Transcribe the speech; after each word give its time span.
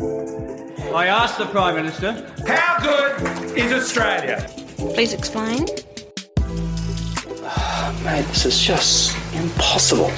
I 0.00 1.06
asked 1.08 1.38
the 1.38 1.46
Prime 1.46 1.74
Minister, 1.74 2.12
how 2.46 2.78
good 2.80 3.58
is 3.58 3.72
Australia? 3.72 4.48
Please 4.76 5.12
explain. 5.12 5.66
Oh, 6.40 8.00
mate, 8.04 8.24
this 8.26 8.46
is 8.46 8.60
just 8.60 9.16
impossible. 9.34 10.12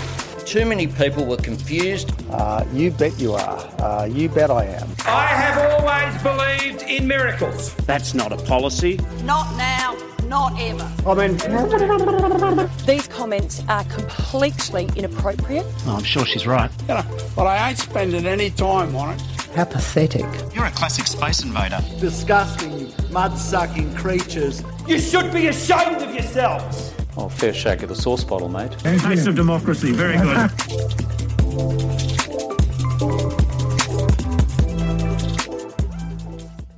Too 0.44 0.66
many 0.66 0.86
people 0.86 1.24
were 1.24 1.38
confused. 1.38 2.12
Uh, 2.30 2.66
you 2.74 2.90
bet 2.90 3.18
you 3.18 3.32
are. 3.32 3.58
Uh, 3.80 4.04
you 4.04 4.28
bet 4.28 4.50
I 4.50 4.66
am. 4.66 4.88
I 5.06 5.26
have 5.28 5.80
always 5.80 6.22
believed 6.22 6.82
in 6.82 7.06
miracles. 7.08 7.74
That's 7.86 8.12
not 8.12 8.32
a 8.32 8.36
policy. 8.36 9.00
Not 9.24 9.56
now, 9.56 9.96
not 10.26 10.60
ever. 10.60 10.92
I 11.06 11.14
mean, 11.14 11.38
these 12.84 13.08
comments 13.08 13.62
are 13.66 13.84
completely 13.84 14.90
inappropriate. 14.94 15.64
Oh, 15.86 15.96
I'm 15.96 16.04
sure 16.04 16.26
she's 16.26 16.46
right. 16.46 16.70
You 16.82 16.88
know, 16.96 17.18
but 17.34 17.46
I 17.46 17.70
ain't 17.70 17.78
spending 17.78 18.26
any 18.26 18.50
time 18.50 18.94
on 18.94 19.14
it. 19.14 19.22
How 19.54 19.64
pathetic. 19.64 20.26
You're 20.54 20.66
a 20.66 20.70
classic 20.70 21.06
space 21.06 21.42
invader. 21.42 21.80
Disgusting, 21.98 22.92
mud 23.10 23.36
sucking 23.36 23.94
creatures. 23.96 24.62
You 24.86 24.98
should 25.00 25.32
be 25.32 25.48
ashamed 25.48 26.02
of 26.02 26.14
yourselves. 26.14 26.94
Oh, 27.16 27.28
fair 27.28 27.52
shake 27.52 27.82
of 27.82 27.88
the 27.88 27.96
sauce 27.96 28.22
bottle, 28.22 28.48
mate. 28.48 28.70
Taste 28.78 29.26
of 29.26 29.34
democracy, 29.34 29.90
very 29.90 30.16
good. 30.16 30.50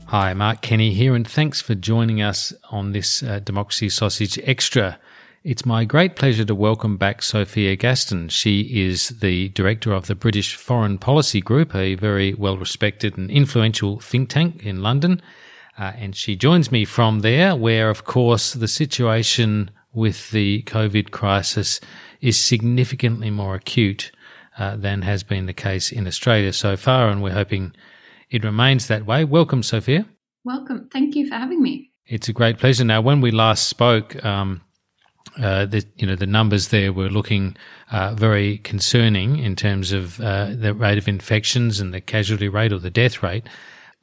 Hi, 0.06 0.34
Mark 0.34 0.62
Kenny 0.62 0.92
here, 0.92 1.14
and 1.14 1.28
thanks 1.28 1.60
for 1.60 1.74
joining 1.74 2.22
us 2.22 2.52
on 2.70 2.92
this 2.92 3.22
uh, 3.22 3.40
Democracy 3.40 3.88
Sausage 3.90 4.38
Extra. 4.44 4.98
It's 5.44 5.66
my 5.66 5.84
great 5.84 6.14
pleasure 6.14 6.44
to 6.44 6.54
welcome 6.54 6.96
back 6.96 7.20
Sophia 7.20 7.74
Gaston. 7.74 8.28
She 8.28 8.86
is 8.86 9.08
the 9.08 9.48
director 9.48 9.92
of 9.92 10.06
the 10.06 10.14
British 10.14 10.54
Foreign 10.54 10.98
Policy 10.98 11.40
Group, 11.40 11.74
a 11.74 11.96
very 11.96 12.32
well 12.34 12.56
respected 12.56 13.18
and 13.18 13.28
influential 13.28 13.98
think 13.98 14.28
tank 14.28 14.64
in 14.64 14.84
London. 14.84 15.20
Uh, 15.76 15.94
and 15.96 16.14
she 16.14 16.36
joins 16.36 16.70
me 16.70 16.84
from 16.84 17.20
there, 17.20 17.56
where, 17.56 17.90
of 17.90 18.04
course, 18.04 18.52
the 18.52 18.68
situation 18.68 19.72
with 19.92 20.30
the 20.30 20.62
COVID 20.62 21.10
crisis 21.10 21.80
is 22.20 22.38
significantly 22.38 23.30
more 23.30 23.56
acute 23.56 24.12
uh, 24.58 24.76
than 24.76 25.02
has 25.02 25.24
been 25.24 25.46
the 25.46 25.52
case 25.52 25.90
in 25.90 26.06
Australia 26.06 26.52
so 26.52 26.76
far, 26.76 27.08
and 27.08 27.20
we're 27.20 27.32
hoping 27.32 27.74
it 28.30 28.44
remains 28.44 28.86
that 28.86 29.06
way. 29.06 29.24
Welcome, 29.24 29.64
Sophia. 29.64 30.06
Welcome. 30.44 30.88
Thank 30.92 31.16
you 31.16 31.26
for 31.26 31.34
having 31.34 31.60
me. 31.60 31.90
It's 32.06 32.28
a 32.28 32.32
great 32.32 32.58
pleasure. 32.58 32.84
Now, 32.84 33.00
when 33.00 33.20
we 33.20 33.32
last 33.32 33.68
spoke, 33.68 34.24
um, 34.24 34.60
uh, 35.40 35.66
the 35.66 35.84
you 35.96 36.06
know 36.06 36.16
the 36.16 36.26
numbers 36.26 36.68
there 36.68 36.92
were 36.92 37.08
looking 37.08 37.56
uh, 37.90 38.14
very 38.14 38.58
concerning 38.58 39.38
in 39.38 39.56
terms 39.56 39.92
of 39.92 40.20
uh, 40.20 40.50
the 40.54 40.74
rate 40.74 40.98
of 40.98 41.08
infections 41.08 41.80
and 41.80 41.92
the 41.92 42.00
casualty 42.00 42.48
rate 42.48 42.72
or 42.72 42.78
the 42.78 42.90
death 42.90 43.22
rate. 43.22 43.44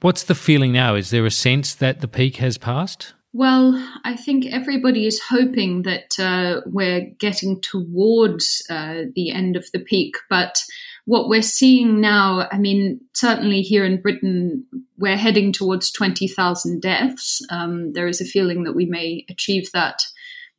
What's 0.02 0.24
the 0.24 0.36
feeling 0.36 0.72
now? 0.72 0.96
Is 0.96 1.10
there 1.10 1.26
a 1.26 1.32
sense 1.32 1.76
that 1.76 2.02
the 2.02 2.08
peak 2.08 2.38
has 2.38 2.58
passed? 2.58 3.14
Well, 3.32 3.76
I 4.04 4.16
think 4.16 4.48
everybody 4.48 5.06
is 5.06 5.22
hoping 5.30 5.84
that 5.84 6.18
uh, 6.18 6.62
we're 6.66 7.02
getting 7.20 7.62
towards 7.62 8.64
uh, 8.72 9.04
the 9.14 9.30
end 9.30 9.56
of 9.56 9.70
the 9.72 9.80
peak, 9.80 10.16
but 10.30 10.64
what 11.06 11.28
we're 11.28 11.42
seeing 11.42 12.00
now, 12.00 12.48
I 12.52 12.60
mean, 12.60 13.02
certainly 13.14 13.62
here 13.62 13.84
in 13.84 14.02
Britain, 14.02 14.64
we're 14.98 15.18
heading 15.18 15.52
towards 15.52 15.92
20,000 15.92 16.82
deaths. 16.82 17.44
Um, 17.50 17.94
there 17.94 18.08
is 18.08 18.22
a 18.22 18.26
feeling 18.26 18.64
that 18.64 18.76
we 18.76 18.86
may 18.86 19.26
achieve 19.28 19.72
that 19.74 20.04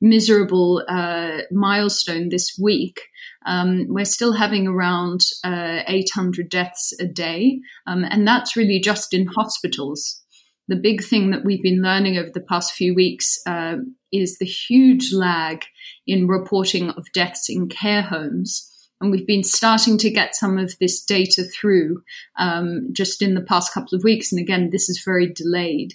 miserable 0.01 0.85
uh, 0.89 1.39
milestone 1.51 2.29
this 2.29 2.59
week. 2.61 3.01
Um, 3.47 3.87
we're 3.89 4.05
still 4.05 4.33
having 4.33 4.67
around 4.67 5.27
uh, 5.45 5.81
800 5.87 6.49
deaths 6.49 6.93
a 7.01 7.07
day, 7.07 7.61
um, 7.87 8.05
and 8.05 8.27
that's 8.27 8.57
really 8.57 8.81
just 8.81 9.15
in 9.15 9.27
hospitals. 9.27 10.23
The 10.69 10.77
big 10.77 11.03
thing 11.03 11.31
that 11.31 11.45
we've 11.45 11.63
been 11.63 11.83
learning 11.83 12.17
over 12.17 12.31
the 12.33 12.41
past 12.41 12.73
few 12.73 12.95
weeks 12.95 13.39
uh, 13.47 13.77
is 14.13 14.39
the 14.39 14.47
huge 14.47 15.13
lag 15.13 15.65
in 16.07 16.29
reporting 16.29 16.91
of 16.91 17.11
deaths 17.13 17.49
in 17.49 17.69
care 17.69 18.03
homes. 18.03 18.67
And 19.01 19.11
we've 19.11 19.27
been 19.27 19.43
starting 19.43 19.97
to 19.99 20.11
get 20.11 20.37
some 20.37 20.59
of 20.59 20.77
this 20.79 21.03
data 21.03 21.45
through 21.45 22.03
um, 22.39 22.91
just 22.93 23.23
in 23.23 23.35
the 23.35 23.41
past 23.41 23.73
couple 23.73 23.97
of 23.97 24.05
weeks. 24.05 24.31
And 24.31 24.41
again, 24.41 24.71
this 24.71 24.89
is 24.91 25.03
very 25.05 25.33
delayed 25.33 25.95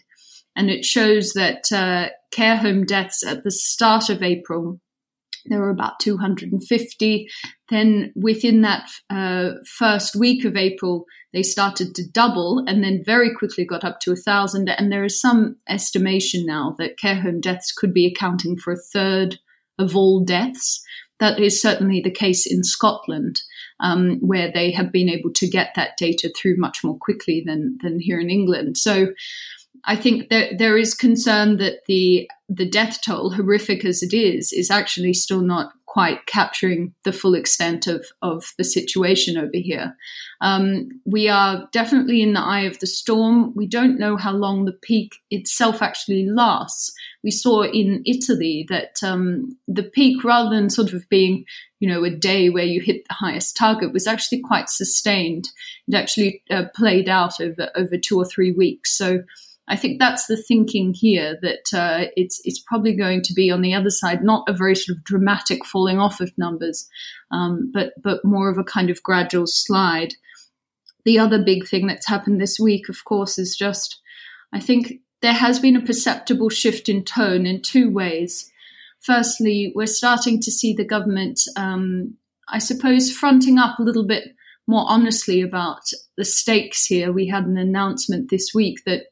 and 0.56 0.70
it 0.70 0.86
shows 0.86 1.34
that 1.34 1.72
uh, 1.72 2.10
care 2.32 2.58
home 2.58 2.86
deaths 2.86 3.26
at 3.26 3.44
the 3.44 3.52
start 3.52 4.10
of 4.10 4.24
April 4.24 4.80
there 5.46 5.60
were 5.60 5.70
about 5.70 6.00
250. 6.00 7.30
Then 7.70 8.14
within 8.16 8.62
that 8.62 8.90
uh, 9.10 9.52
first 9.66 10.16
week 10.16 10.46
of 10.46 10.56
April, 10.56 11.06
they 11.34 11.44
started 11.44 11.94
to 11.96 12.10
double 12.10 12.64
and 12.68 12.84
then 12.84 13.04
very 13.06 13.34
quickly 13.34 13.66
got 13.66 13.84
up 13.84 14.00
to 14.02 14.12
a 14.12 14.18
thousand. 14.18 14.70
And 14.70 14.92
there 14.92 15.04
is 15.04 15.20
some 15.20 15.58
estimation 15.70 16.46
now 16.46 16.76
that 16.80 16.98
care 16.98 17.22
home 17.22 17.42
deaths 17.42 17.72
could 17.72 17.94
be 17.94 18.08
accounting 18.08 18.58
for 18.58 18.74
a 18.74 18.78
third 18.78 19.40
of 19.78 19.96
all 19.96 20.24
deaths. 20.24 20.84
That 21.20 21.40
is 21.40 21.62
certainly 21.62 22.02
the 22.02 22.12
case 22.12 22.46
in 22.46 22.64
Scotland, 22.64 23.42
um, 23.80 24.20
where 24.20 24.52
they 24.54 24.72
have 24.72 24.92
been 24.92 25.08
able 25.08 25.32
to 25.34 25.48
get 25.48 25.72
that 25.76 25.96
data 25.98 26.30
through 26.36 26.58
much 26.58 26.84
more 26.84 26.98
quickly 26.98 27.42
than 27.46 27.78
than 27.82 28.02
here 28.02 28.20
in 28.20 28.30
England. 28.30 28.78
So 28.78 29.14
I 29.86 29.96
think 29.96 30.30
there 30.30 30.52
there 30.58 30.78
is 30.78 30.94
concern 30.94 31.58
that 31.58 31.86
the 31.88 32.30
the 32.50 32.70
death 32.70 33.00
toll, 33.04 33.32
horrific 33.32 33.86
as 33.86 34.04
it 34.04 34.14
is, 34.14 34.54
is 34.54 34.70
actually 34.70 35.14
still 35.14 35.42
not 35.42 35.72
quite 35.86 36.26
capturing 36.26 36.94
the 37.06 37.14
full 37.14 37.36
extent 37.36 37.88
of 37.88 38.06
of 38.22 38.52
the 38.58 38.64
situation 38.64 39.38
over 39.38 39.52
here. 39.54 39.96
Um, 40.42 40.90
we 41.06 41.30
are 41.30 41.70
definitely 41.72 42.22
in 42.22 42.34
the 42.34 42.42
eye 42.42 42.66
of 42.66 42.80
the 42.80 42.88
storm. 42.88 43.54
We 43.56 43.68
don't 43.68 43.98
know 43.98 44.18
how 44.18 44.34
long 44.34 44.66
the 44.66 44.74
peak 44.74 45.16
itself 45.32 45.82
actually 45.82 46.28
lasts. 46.28 46.92
We 47.24 47.32
saw 47.32 47.64
in 47.64 48.04
Italy 48.06 48.66
that 48.70 49.02
um, 49.04 49.58
the 49.68 49.84
peak, 49.84 50.24
rather 50.24 50.54
than 50.54 50.70
sort 50.70 50.94
of 50.94 51.08
being, 51.10 51.46
you 51.80 51.88
know, 51.88 52.04
a 52.04 52.10
day 52.10 52.50
where 52.50 52.66
you 52.66 52.82
hit 52.82 53.08
the 53.08 53.14
highest 53.14 53.56
target, 53.56 53.94
was 53.94 54.06
actually 54.06 54.42
quite 54.42 54.70
sustained. 54.70 55.50
It 55.88 55.96
actually 55.96 56.44
uh, 56.50 56.66
played 56.76 57.08
out 57.08 57.40
over 57.40 57.70
over 57.76 57.98
two 57.98 58.18
or 58.18 58.26
three 58.26 58.52
weeks. 58.52 58.98
So 58.98 59.24
I 59.68 59.76
think 59.76 60.00
that's 60.00 60.28
the 60.28 60.38
thinking 60.38 60.94
here 60.94 61.38
that 61.42 61.74
uh, 61.74 62.06
it's 62.16 62.40
it's 62.44 62.60
probably 62.60 62.96
going 62.96 63.24
to 63.24 63.34
be 63.34 63.50
on 63.50 63.62
the 63.62 63.74
other 63.74 63.90
side, 63.90 64.24
not 64.24 64.48
a 64.48 64.54
very 64.54 64.76
sort 64.76 64.98
of 64.98 65.04
dramatic 65.04 65.66
falling 65.66 66.00
off 66.00 66.22
of 66.22 66.38
numbers, 66.38 66.88
um, 67.32 67.72
but 67.74 67.94
but 68.02 68.24
more 68.24 68.50
of 68.50 68.58
a 68.58 68.64
kind 68.64 68.90
of 68.90 69.02
gradual 69.02 69.48
slide. 69.48 70.14
The 71.04 71.20
other 71.20 71.44
big 71.44 71.68
thing 71.68 71.88
that's 71.88 72.08
happened 72.08 72.40
this 72.40 72.60
week, 72.60 72.90
of 72.90 73.04
course, 73.06 73.40
is 73.40 73.56
just 73.56 74.00
I 74.54 74.60
think 74.60 75.02
there 75.22 75.34
has 75.34 75.60
been 75.60 75.76
a 75.76 75.82
perceptible 75.82 76.50
shift 76.50 76.88
in 76.88 77.04
tone 77.04 77.48
in 77.48 77.62
two 77.62 77.90
ways. 77.92 78.52
Firstly, 79.02 79.72
we're 79.76 79.88
starting 79.88 80.40
to 80.42 80.52
see 80.52 80.74
the 80.74 80.86
government, 80.86 81.40
um, 81.58 82.16
I 82.50 82.60
suppose, 82.60 83.12
fronting 83.12 83.58
up 83.58 83.80
a 83.80 83.84
little 83.84 84.06
bit 84.06 84.36
more 84.68 84.86
honestly 84.88 85.42
about 85.42 85.82
the 86.18 86.26
stakes 86.26 86.86
here. 86.86 87.12
We 87.12 87.28
had 87.28 87.46
an 87.46 87.58
announcement 87.58 88.30
this 88.30 88.52
week 88.54 88.80
that 88.86 89.04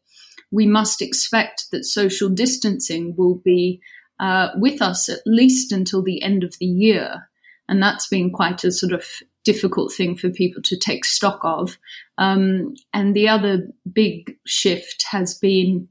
we 0.53 0.67
must 0.67 1.01
expect 1.01 1.65
that 1.71 1.83
social 1.83 2.29
distancing 2.29 3.15
will 3.17 3.35
be 3.43 3.81
uh, 4.19 4.49
with 4.55 4.81
us 4.81 5.09
at 5.09 5.19
least 5.25 5.71
until 5.71 6.03
the 6.03 6.21
end 6.21 6.43
of 6.43 6.55
the 6.59 6.67
year. 6.67 7.27
And 7.67 7.81
that's 7.81 8.07
been 8.07 8.31
quite 8.31 8.63
a 8.63 8.71
sort 8.71 8.93
of 8.93 9.03
difficult 9.43 9.91
thing 9.91 10.15
for 10.15 10.29
people 10.29 10.61
to 10.61 10.77
take 10.77 11.05
stock 11.05 11.39
of. 11.43 11.77
Um, 12.19 12.75
and 12.93 13.15
the 13.15 13.27
other 13.27 13.67
big 13.91 14.37
shift 14.45 15.05
has 15.09 15.33
been, 15.33 15.89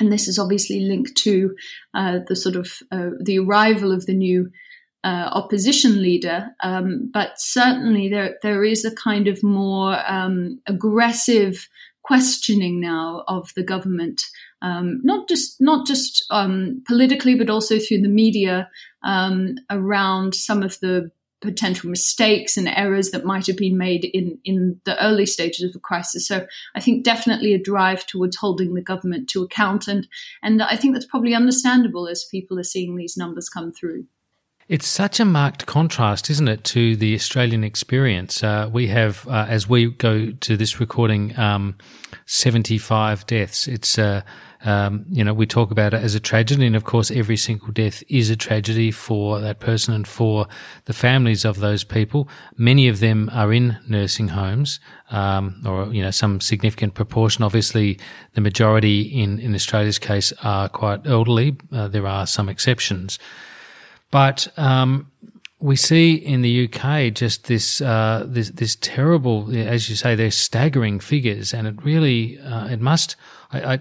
and 0.00 0.12
this 0.12 0.26
is 0.26 0.38
obviously 0.38 0.80
linked 0.80 1.16
to 1.18 1.54
uh, 1.94 2.18
the 2.26 2.34
sort 2.34 2.56
of 2.56 2.72
uh, 2.90 3.10
the 3.20 3.38
arrival 3.38 3.92
of 3.92 4.06
the 4.06 4.14
new 4.14 4.50
uh, 5.04 5.28
opposition 5.32 6.00
leader, 6.02 6.48
um, 6.62 7.10
but 7.12 7.32
certainly 7.36 8.08
there 8.08 8.36
there 8.42 8.62
is 8.62 8.84
a 8.84 8.94
kind 8.94 9.26
of 9.26 9.42
more 9.42 9.98
um, 10.08 10.60
aggressive 10.66 11.68
questioning 12.02 12.80
now 12.80 13.24
of 13.28 13.52
the 13.54 13.62
government, 13.62 14.22
um, 14.60 15.00
not 15.02 15.28
just 15.28 15.60
not 15.60 15.86
just 15.86 16.24
um, 16.30 16.82
politically, 16.86 17.34
but 17.34 17.50
also 17.50 17.78
through 17.78 18.02
the 18.02 18.08
media 18.08 18.68
um, 19.02 19.56
around 19.70 20.34
some 20.34 20.62
of 20.62 20.78
the 20.80 21.10
potential 21.42 21.90
mistakes 21.90 22.56
and 22.56 22.68
errors 22.68 23.10
that 23.10 23.24
might 23.24 23.46
have 23.46 23.56
been 23.56 23.76
made 23.76 24.04
in, 24.04 24.38
in 24.44 24.80
the 24.84 25.04
early 25.04 25.26
stages 25.26 25.64
of 25.64 25.72
the 25.72 25.80
crisis. 25.80 26.26
So 26.26 26.46
I 26.74 26.80
think 26.80 27.04
definitely 27.04 27.52
a 27.52 27.62
drive 27.62 28.06
towards 28.06 28.36
holding 28.36 28.74
the 28.74 28.80
government 28.80 29.28
to 29.30 29.42
account. 29.42 29.88
And, 29.88 30.06
and 30.42 30.62
I 30.62 30.76
think 30.76 30.94
that's 30.94 31.04
probably 31.04 31.34
understandable 31.34 32.08
as 32.08 32.24
people 32.30 32.58
are 32.58 32.64
seeing 32.64 32.96
these 32.96 33.16
numbers 33.16 33.48
come 33.48 33.72
through. 33.72 34.06
It's 34.72 34.88
such 34.88 35.20
a 35.20 35.26
marked 35.26 35.66
contrast, 35.66 36.30
isn't 36.30 36.48
it, 36.48 36.64
to 36.64 36.96
the 36.96 37.14
Australian 37.14 37.62
experience? 37.62 38.42
Uh, 38.42 38.70
we 38.72 38.86
have, 38.86 39.28
uh, 39.28 39.44
as 39.46 39.68
we 39.68 39.90
go 39.90 40.30
to 40.30 40.56
this 40.56 40.80
recording, 40.80 41.38
um, 41.38 41.76
75 42.24 43.26
deaths. 43.26 43.68
It's, 43.68 43.98
uh, 43.98 44.22
um, 44.64 45.04
you 45.10 45.24
know, 45.24 45.34
we 45.34 45.44
talk 45.44 45.72
about 45.72 45.92
it 45.92 46.02
as 46.02 46.14
a 46.14 46.20
tragedy. 46.20 46.64
And 46.64 46.74
of 46.74 46.84
course, 46.84 47.10
every 47.10 47.36
single 47.36 47.68
death 47.70 48.02
is 48.08 48.30
a 48.30 48.34
tragedy 48.34 48.90
for 48.90 49.40
that 49.40 49.60
person 49.60 49.92
and 49.92 50.08
for 50.08 50.46
the 50.86 50.94
families 50.94 51.44
of 51.44 51.60
those 51.60 51.84
people. 51.84 52.26
Many 52.56 52.88
of 52.88 53.00
them 53.00 53.28
are 53.34 53.52
in 53.52 53.76
nursing 53.86 54.28
homes, 54.28 54.80
um, 55.10 55.60
or, 55.66 55.92
you 55.92 56.00
know, 56.00 56.10
some 56.10 56.40
significant 56.40 56.94
proportion. 56.94 57.44
Obviously, 57.44 57.98
the 58.32 58.40
majority 58.40 59.02
in, 59.02 59.38
in 59.38 59.54
Australia's 59.54 59.98
case 59.98 60.32
are 60.42 60.70
quite 60.70 61.06
elderly. 61.06 61.58
Uh, 61.70 61.88
there 61.88 62.06
are 62.06 62.26
some 62.26 62.48
exceptions. 62.48 63.18
But 64.12 64.46
um, 64.58 65.10
we 65.58 65.74
see 65.74 66.14
in 66.14 66.42
the 66.42 66.68
UK 66.68 67.14
just 67.14 67.46
this 67.46 67.80
uh, 67.80 68.24
this 68.28 68.50
this 68.50 68.76
terrible, 68.76 69.50
as 69.56 69.88
you 69.88 69.96
say, 69.96 70.14
they're 70.14 70.30
staggering 70.30 71.00
figures, 71.00 71.54
and 71.54 71.66
it 71.66 71.82
really 71.82 72.38
uh, 72.40 72.68
it 72.68 72.80
must. 72.80 73.16
I, 73.52 73.74
I, 73.74 73.78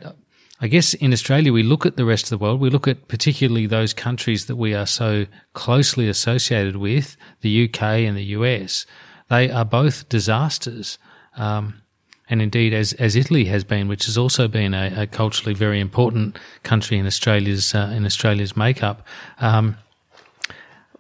I, 0.62 0.68
guess 0.68 0.94
in 0.94 1.12
Australia 1.12 1.52
we 1.52 1.64
look 1.64 1.86
at 1.86 1.98
the 1.98 2.06
rest 2.06 2.26
of 2.26 2.30
the 2.30 2.38
world. 2.38 2.62
We 2.62 2.70
look 2.70 2.88
at 2.88 3.10
particularly 3.10 3.68
those 3.68 3.94
countries 3.94 4.46
that 4.46 4.56
we 4.56 4.74
are 4.74 4.86
so 4.86 5.26
closely 5.54 6.08
associated 6.08 6.78
with, 6.78 7.18
the 7.42 7.66
UK 7.66 7.82
and 7.82 8.16
the 8.16 8.26
US. 8.38 8.86
They 9.30 9.52
are 9.52 9.66
both 9.66 10.08
disasters. 10.08 10.98
Um, 11.36 11.82
and 12.30 12.42
indeed, 12.42 12.74
as 12.74 12.94
as 12.94 13.18
Italy 13.18 13.46
has 13.46 13.66
been, 13.66 13.90
which 13.90 14.06
has 14.06 14.18
also 14.18 14.48
been 14.48 14.74
a, 14.74 15.02
a 15.02 15.08
culturally 15.08 15.54
very 15.54 15.82
important 15.82 16.40
country 16.64 16.98
in 16.98 17.06
Australia's 17.06 17.76
uh, 17.76 17.92
in 17.94 18.06
Australia's 18.06 18.56
makeup. 18.56 19.06
Um, 19.40 19.76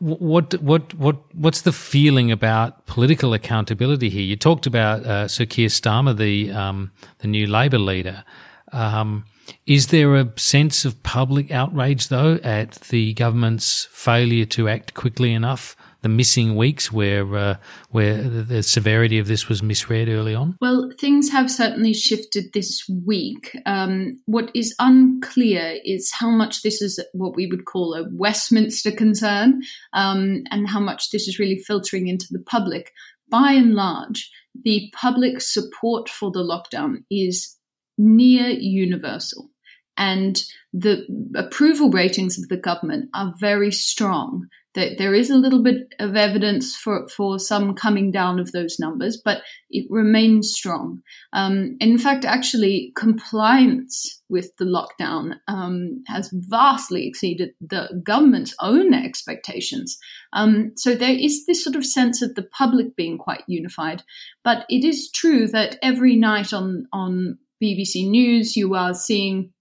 what 0.02 0.60
what 0.62 0.94
what 0.96 1.18
what's 1.36 1.62
the 1.62 1.72
feeling 1.72 2.32
about 2.32 2.88
political 2.88 3.34
accountability 3.34 4.10
here? 4.10 4.24
You 4.24 4.36
talked 4.36 4.66
about 4.66 5.06
uh, 5.06 5.28
Sir 5.28 5.46
Keir 5.46 5.68
Starmer, 5.68 6.18
the 6.18 6.52
um, 6.52 6.92
the 7.20 7.28
new 7.28 7.46
Labour 7.46 7.78
leader. 7.78 8.24
Um, 8.72 9.26
is 9.68 9.88
there 9.88 10.16
a 10.16 10.32
sense 10.40 10.86
of 10.86 11.04
public 11.04 11.52
outrage 11.52 12.08
though 12.08 12.40
at 12.44 12.72
the 12.90 13.14
government's 13.14 13.88
failure 13.92 14.46
to 14.46 14.68
act 14.68 14.96
quickly 14.96 15.34
enough 15.34 15.76
the 16.02 16.10
missing 16.10 16.56
weeks 16.56 16.92
where 16.92 17.36
uh, 17.36 17.56
where 17.90 18.24
the 18.24 18.64
severity 18.64 19.20
of 19.20 19.28
this 19.28 19.48
was 19.48 19.62
misread 19.62 20.10
early 20.10 20.34
on? 20.34 20.58
Well, 20.60 20.92
things 21.00 21.30
have 21.30 21.50
certainly 21.50 21.94
shifted 21.94 22.54
this 22.54 22.90
week. 23.06 23.56
Um, 23.66 24.20
what 24.26 24.52
is 24.56 24.76
unclear 24.80 25.80
is 25.84 26.12
how 26.12 26.30
much 26.30 26.64
this 26.64 26.82
is 26.82 27.00
what 27.14 27.36
we 27.36 27.48
would 27.48 27.66
call 27.66 27.94
a 27.94 28.06
Westminster 28.12 28.92
concern, 28.92 29.62
um, 29.94 30.44
and 30.50 30.68
how 30.68 30.80
much 30.80 31.12
this 31.12 31.28
is 31.28 31.40
really 31.40 31.60
filtering 31.60 32.08
into 32.08 32.28
the 32.32 32.44
public. 32.44 32.92
By 33.30 33.54
and 33.54 33.76
large, 33.76 34.30
the 34.64 34.92
public 34.94 35.40
support 35.40 36.10
for 36.10 36.32
the 36.32 36.44
lockdown 36.44 37.04
is 37.10 37.58
near 37.98 38.50
universal. 38.50 39.50
And 39.98 40.42
the 40.74 41.06
approval 41.36 41.90
ratings 41.90 42.40
of 42.40 42.48
the 42.50 42.58
government 42.58 43.10
are 43.14 43.34
very 43.40 43.72
strong 43.72 44.48
that 44.74 44.98
there 44.98 45.14
is 45.14 45.30
a 45.30 45.38
little 45.38 45.62
bit 45.62 45.94
of 46.00 46.16
evidence 46.16 46.76
for, 46.76 47.08
for 47.10 47.38
some 47.38 47.76
coming 47.76 48.10
down 48.10 48.40
of 48.40 48.52
those 48.52 48.80
numbers, 48.80 49.22
but 49.24 49.42
it 49.70 49.86
remains 49.90 50.54
strong. 50.54 51.02
Um, 51.34 51.76
in 51.82 51.98
fact, 51.98 52.24
actually, 52.24 52.94
compliance 52.96 54.22
with 54.30 54.56
the 54.58 54.66
lockdown 54.66 55.34
um, 55.50 56.04
has 56.08 56.30
vastly 56.34 57.06
exceeded 57.06 57.50
the 57.60 58.02
government's 58.04 58.56
own 58.62 58.94
expectations. 58.94 59.98
Um, 60.32 60.72
so 60.78 60.96
there 60.96 61.18
is 61.18 61.46
this 61.46 61.64
sort 61.64 61.76
of 61.76 61.86
sense 61.86 62.22
of 62.22 62.36
the 62.36 62.44
public 62.44 62.96
being 62.96 63.18
quite 63.18 63.44
unified. 63.48 64.04
But 64.44 64.66
it 64.70 64.86
is 64.86 65.12
true 65.12 65.48
that 65.50 65.78
every 65.84 66.16
night 66.16 66.54
on 66.54 66.88
on 66.94 67.38
BBC 67.62 68.10
News, 68.10 68.56
you 68.56 68.74
are 68.74 68.94
seeing, 68.94 69.52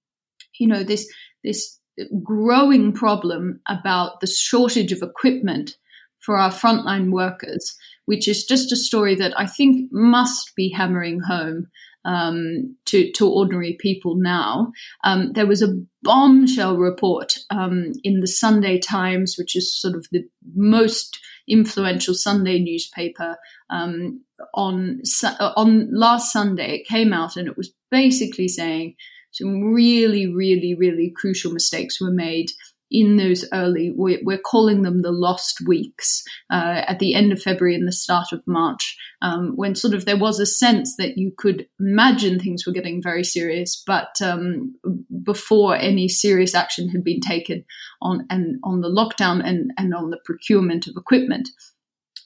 you 0.59 0.69
know, 0.69 0.85
this 0.85 1.13
this 1.43 1.80
growing 2.23 2.93
problem 2.93 3.61
about 3.69 4.21
the 4.21 4.27
shortage 4.27 4.93
of 4.93 5.03
equipment 5.03 5.77
for 6.21 6.37
our 6.37 6.51
frontline 6.51 7.11
workers, 7.11 7.77
which 8.05 8.29
is 8.29 8.45
just 8.45 8.73
a 8.73 8.77
story 8.77 9.15
that 9.15 9.39
I 9.39 9.47
think 9.47 9.91
must 9.91 10.55
be 10.55 10.71
hammering 10.71 11.21
home 11.21 11.69
um, 12.05 12.77
to, 12.87 13.11
to 13.13 13.29
ordinary 13.29 13.77
people 13.79 14.17
now. 14.17 14.73
Um, 15.05 15.33
there 15.33 15.47
was 15.47 15.63
a 15.63 15.75
bombshell 16.03 16.77
report 16.77 17.37
um, 17.51 17.93
in 18.03 18.21
the 18.21 18.27
Sunday 18.27 18.79
Times, 18.79 19.37
which 19.37 19.55
is 19.55 19.79
sort 19.79 19.95
of 19.95 20.07
the 20.11 20.23
most 20.55 21.19
influential 21.49 22.15
Sunday 22.15 22.59
newspaper. 22.59 23.37
Um, 23.69 24.25
on 24.55 25.03
on 25.39 25.91
last 25.93 26.33
Sunday, 26.33 26.77
it 26.77 26.89
came 26.89 27.13
out 27.13 27.37
and 27.37 27.47
it 27.47 27.57
was 27.59 27.73
basically 27.91 28.49
saying 28.49 28.95
some 29.32 29.73
really, 29.73 30.32
really, 30.32 30.75
really 30.75 31.12
crucial 31.15 31.53
mistakes 31.53 32.00
were 32.00 32.11
made 32.11 32.50
in 32.91 33.17
those 33.17 33.44
early, 33.53 33.93
we're, 33.94 34.38
calling 34.38 34.82
them 34.82 35.03
the 35.03 35.12
lost 35.12 35.61
weeks 35.67 36.23
uh, 36.50 36.82
at 36.87 36.99
the 36.99 37.15
end 37.15 37.31
of 37.31 37.41
February 37.41 37.75
and 37.77 37.87
the 37.87 37.93
start 37.93 38.32
of 38.32 38.43
March, 38.47 38.97
um, 39.23 39.53
when 39.55 39.75
sort 39.77 39.94
of 39.94 40.06
there 40.06 40.17
was 40.17 40.41
a 40.41 40.47
sense 40.47 40.97
that 40.97 41.17
you 41.17 41.32
could 41.37 41.67
imagine 41.79 42.38
things 42.38 42.67
were 42.67 42.73
getting 42.73 43.00
very 43.00 43.23
serious, 43.23 43.81
but 43.87 44.21
um, 44.21 44.75
before 45.23 45.77
any 45.77 46.09
serious 46.09 46.55
action 46.55 46.88
had 46.88 47.05
been 47.05 47.21
taken 47.21 47.65
on 48.03 48.27
and 48.29 48.56
on 48.65 48.81
the 48.81 48.88
lockdown 48.88 49.41
and, 49.44 49.71
and 49.79 49.94
on 49.94 50.11
the 50.11 50.19
procurement 50.25 50.88
of 50.88 50.94
equipment. 50.97 51.49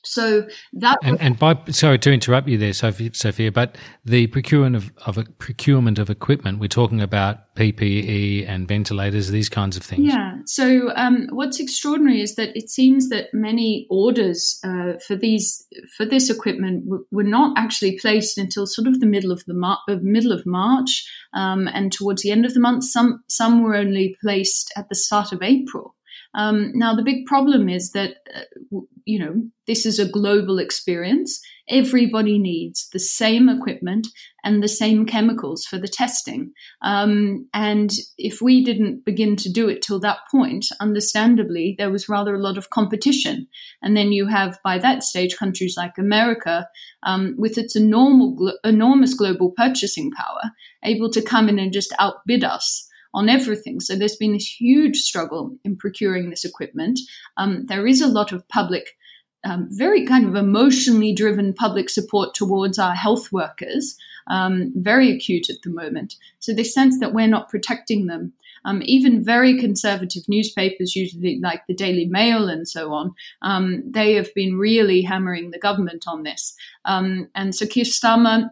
So 0.04 0.46
that 0.74 0.98
and, 1.02 1.20
and, 1.20 1.38
by 1.38 1.58
sorry 1.70 1.98
to 2.00 2.12
interrupt 2.12 2.48
you 2.48 2.58
there, 2.58 2.72
Sophie, 2.72 3.10
Sophia, 3.12 3.50
but 3.50 3.76
the 4.04 4.26
procurement 4.28 4.76
of, 4.76 4.92
of 5.06 5.18
a 5.18 5.24
procurement 5.24 5.98
of 5.98 6.10
equipment, 6.10 6.58
we're 6.58 6.68
talking 6.68 7.00
about 7.00 7.54
PPE 7.56 8.48
and 8.48 8.66
ventilators, 8.68 9.30
these 9.30 9.48
kinds 9.48 9.76
of 9.76 9.82
things. 9.82 10.06
Yeah. 10.06 10.38
So 10.46 10.92
um, 10.96 11.28
what's 11.30 11.60
extraordinary 11.60 12.20
is 12.20 12.34
that 12.34 12.56
it 12.56 12.68
seems 12.68 13.08
that 13.08 13.32
many 13.32 13.86
orders 13.90 14.60
uh, 14.64 14.94
for 15.06 15.16
these 15.16 15.66
for 15.96 16.04
this 16.04 16.30
equipment 16.30 16.84
w- 16.84 17.06
were 17.10 17.22
not 17.22 17.56
actually 17.56 17.98
placed 17.98 18.38
until 18.38 18.66
sort 18.66 18.88
of 18.88 19.00
the 19.00 19.06
middle 19.06 19.32
of 19.32 19.44
the 19.46 19.54
mar- 19.54 19.80
uh, 19.88 19.96
middle 20.02 20.32
of 20.32 20.44
March, 20.46 21.08
um, 21.32 21.68
and 21.68 21.92
towards 21.92 22.22
the 22.22 22.30
end 22.30 22.44
of 22.44 22.54
the 22.54 22.60
month, 22.60 22.84
some 22.84 23.22
some 23.28 23.62
were 23.62 23.74
only 23.74 24.16
placed 24.20 24.72
at 24.76 24.88
the 24.88 24.94
start 24.94 25.32
of 25.32 25.42
April. 25.42 25.94
Um, 26.34 26.72
now, 26.74 26.94
the 26.94 27.02
big 27.02 27.26
problem 27.26 27.68
is 27.68 27.92
that, 27.92 28.16
uh, 28.34 28.80
you 29.04 29.18
know, 29.18 29.42
this 29.66 29.86
is 29.86 29.98
a 29.98 30.08
global 30.08 30.58
experience. 30.58 31.40
Everybody 31.68 32.38
needs 32.38 32.88
the 32.92 32.98
same 32.98 33.48
equipment 33.48 34.08
and 34.42 34.62
the 34.62 34.68
same 34.68 35.06
chemicals 35.06 35.64
for 35.64 35.78
the 35.78 35.88
testing. 35.88 36.52
Um, 36.82 37.48
and 37.54 37.90
if 38.18 38.42
we 38.42 38.64
didn't 38.64 39.04
begin 39.04 39.36
to 39.36 39.52
do 39.52 39.68
it 39.68 39.80
till 39.80 40.00
that 40.00 40.18
point, 40.30 40.66
understandably, 40.80 41.74
there 41.78 41.90
was 41.90 42.08
rather 42.08 42.34
a 42.34 42.42
lot 42.42 42.58
of 42.58 42.70
competition. 42.70 43.46
And 43.80 43.96
then 43.96 44.12
you 44.12 44.26
have, 44.26 44.58
by 44.62 44.78
that 44.78 45.02
stage, 45.02 45.36
countries 45.36 45.74
like 45.76 45.96
America, 45.98 46.68
um, 47.04 47.34
with 47.38 47.56
its 47.56 47.76
enormous, 47.76 48.54
enormous 48.64 49.14
global 49.14 49.52
purchasing 49.56 50.10
power, 50.10 50.50
able 50.82 51.10
to 51.10 51.22
come 51.22 51.48
in 51.48 51.58
and 51.58 51.72
just 51.72 51.94
outbid 51.98 52.44
us 52.44 52.88
on 53.14 53.28
everything. 53.28 53.80
So 53.80 53.94
there's 53.94 54.16
been 54.16 54.32
this 54.32 54.60
huge 54.60 54.98
struggle 54.98 55.56
in 55.64 55.76
procuring 55.76 56.28
this 56.28 56.44
equipment. 56.44 56.98
Um, 57.36 57.64
there 57.66 57.86
is 57.86 58.00
a 58.00 58.08
lot 58.08 58.32
of 58.32 58.46
public, 58.48 58.96
um, 59.44 59.68
very 59.70 60.04
kind 60.04 60.26
of 60.26 60.34
emotionally 60.34 61.14
driven 61.14 61.54
public 61.54 61.88
support 61.88 62.34
towards 62.34 62.78
our 62.78 62.94
health 62.94 63.30
workers, 63.32 63.96
um, 64.26 64.72
very 64.74 65.12
acute 65.12 65.48
at 65.48 65.62
the 65.62 65.70
moment. 65.70 66.16
So 66.40 66.52
they 66.52 66.64
sense 66.64 66.98
that 66.98 67.14
we're 67.14 67.28
not 67.28 67.48
protecting 67.48 68.06
them. 68.06 68.32
Um, 68.66 68.82
even 68.84 69.22
very 69.22 69.60
conservative 69.60 70.22
newspapers, 70.26 70.96
usually 70.96 71.38
like 71.38 71.66
the 71.66 71.74
Daily 71.74 72.06
Mail 72.06 72.48
and 72.48 72.66
so 72.66 72.92
on, 72.92 73.14
um, 73.42 73.82
they 73.86 74.14
have 74.14 74.32
been 74.34 74.58
really 74.58 75.02
hammering 75.02 75.50
the 75.50 75.58
government 75.58 76.04
on 76.08 76.22
this. 76.22 76.56
Um, 76.86 77.28
and 77.34 77.54
so 77.54 77.66
Keir 77.66 77.84
Starmer, 77.84 78.48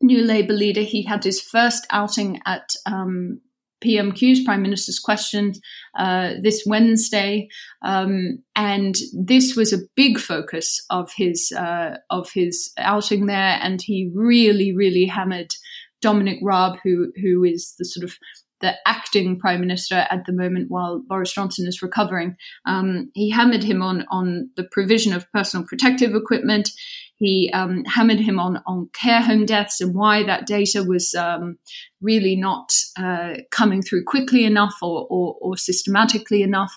new 0.00 0.22
Labour 0.22 0.52
leader, 0.52 0.82
he 0.82 1.02
had 1.02 1.24
his 1.24 1.40
first 1.42 1.88
outing 1.90 2.40
at 2.46 2.70
um, 2.86 3.40
PMQs, 3.84 4.44
Prime 4.44 4.62
Minister's 4.62 4.98
Questions, 4.98 5.60
uh, 5.98 6.34
this 6.42 6.64
Wednesday, 6.66 7.48
um, 7.82 8.42
and 8.56 8.96
this 9.12 9.56
was 9.56 9.72
a 9.72 9.84
big 9.94 10.18
focus 10.18 10.84
of 10.90 11.10
his 11.16 11.52
uh, 11.52 11.96
of 12.10 12.30
his 12.32 12.72
outing 12.78 13.26
there, 13.26 13.58
and 13.62 13.80
he 13.82 14.10
really, 14.14 14.74
really 14.74 15.06
hammered 15.06 15.52
Dominic 16.00 16.38
Raab, 16.42 16.78
who 16.82 17.12
who 17.20 17.44
is 17.44 17.74
the 17.78 17.84
sort 17.84 18.04
of 18.04 18.16
the 18.60 18.74
acting 18.86 19.38
prime 19.38 19.60
minister 19.60 20.06
at 20.10 20.24
the 20.26 20.32
moment 20.32 20.70
while 20.70 21.02
Boris 21.06 21.32
Johnson 21.32 21.66
is 21.66 21.82
recovering. 21.82 22.36
Um, 22.66 23.10
he 23.14 23.30
hammered 23.30 23.62
him 23.62 23.82
on 23.82 24.04
on 24.10 24.50
the 24.56 24.64
provision 24.64 25.12
of 25.12 25.30
personal 25.32 25.66
protective 25.66 26.14
equipment. 26.14 26.70
He 27.16 27.50
um, 27.52 27.84
hammered 27.84 28.20
him 28.20 28.38
on 28.38 28.60
on 28.66 28.90
care 28.92 29.20
home 29.22 29.46
deaths 29.46 29.80
and 29.80 29.94
why 29.94 30.24
that 30.24 30.46
data 30.46 30.82
was 30.82 31.14
um, 31.14 31.58
really 32.00 32.36
not 32.36 32.72
uh, 32.96 33.34
coming 33.50 33.82
through 33.82 34.04
quickly 34.04 34.44
enough 34.44 34.74
or, 34.82 35.06
or, 35.10 35.36
or 35.40 35.56
systematically 35.56 36.42
enough. 36.42 36.76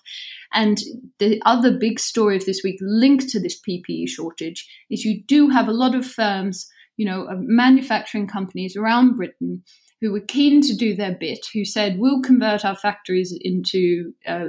And 0.53 0.79
the 1.19 1.41
other 1.45 1.77
big 1.77 1.99
story 1.99 2.35
of 2.35 2.45
this 2.45 2.61
week 2.63 2.77
linked 2.81 3.29
to 3.29 3.39
this 3.39 3.59
PPE 3.67 4.09
shortage 4.09 4.67
is 4.89 5.05
you 5.05 5.23
do 5.23 5.49
have 5.49 5.67
a 5.67 5.73
lot 5.73 5.95
of 5.95 6.05
firms, 6.05 6.67
you 6.97 7.05
know, 7.05 7.27
manufacturing 7.31 8.27
companies 8.27 8.75
around 8.75 9.15
Britain 9.15 9.63
who 10.01 10.11
were 10.11 10.19
keen 10.19 10.61
to 10.61 10.75
do 10.75 10.95
their 10.95 11.13
bit, 11.13 11.45
who 11.53 11.63
said, 11.63 11.99
we'll 11.99 12.21
convert 12.21 12.65
our 12.65 12.75
factories 12.75 13.37
into 13.39 14.11
uh, 14.27 14.47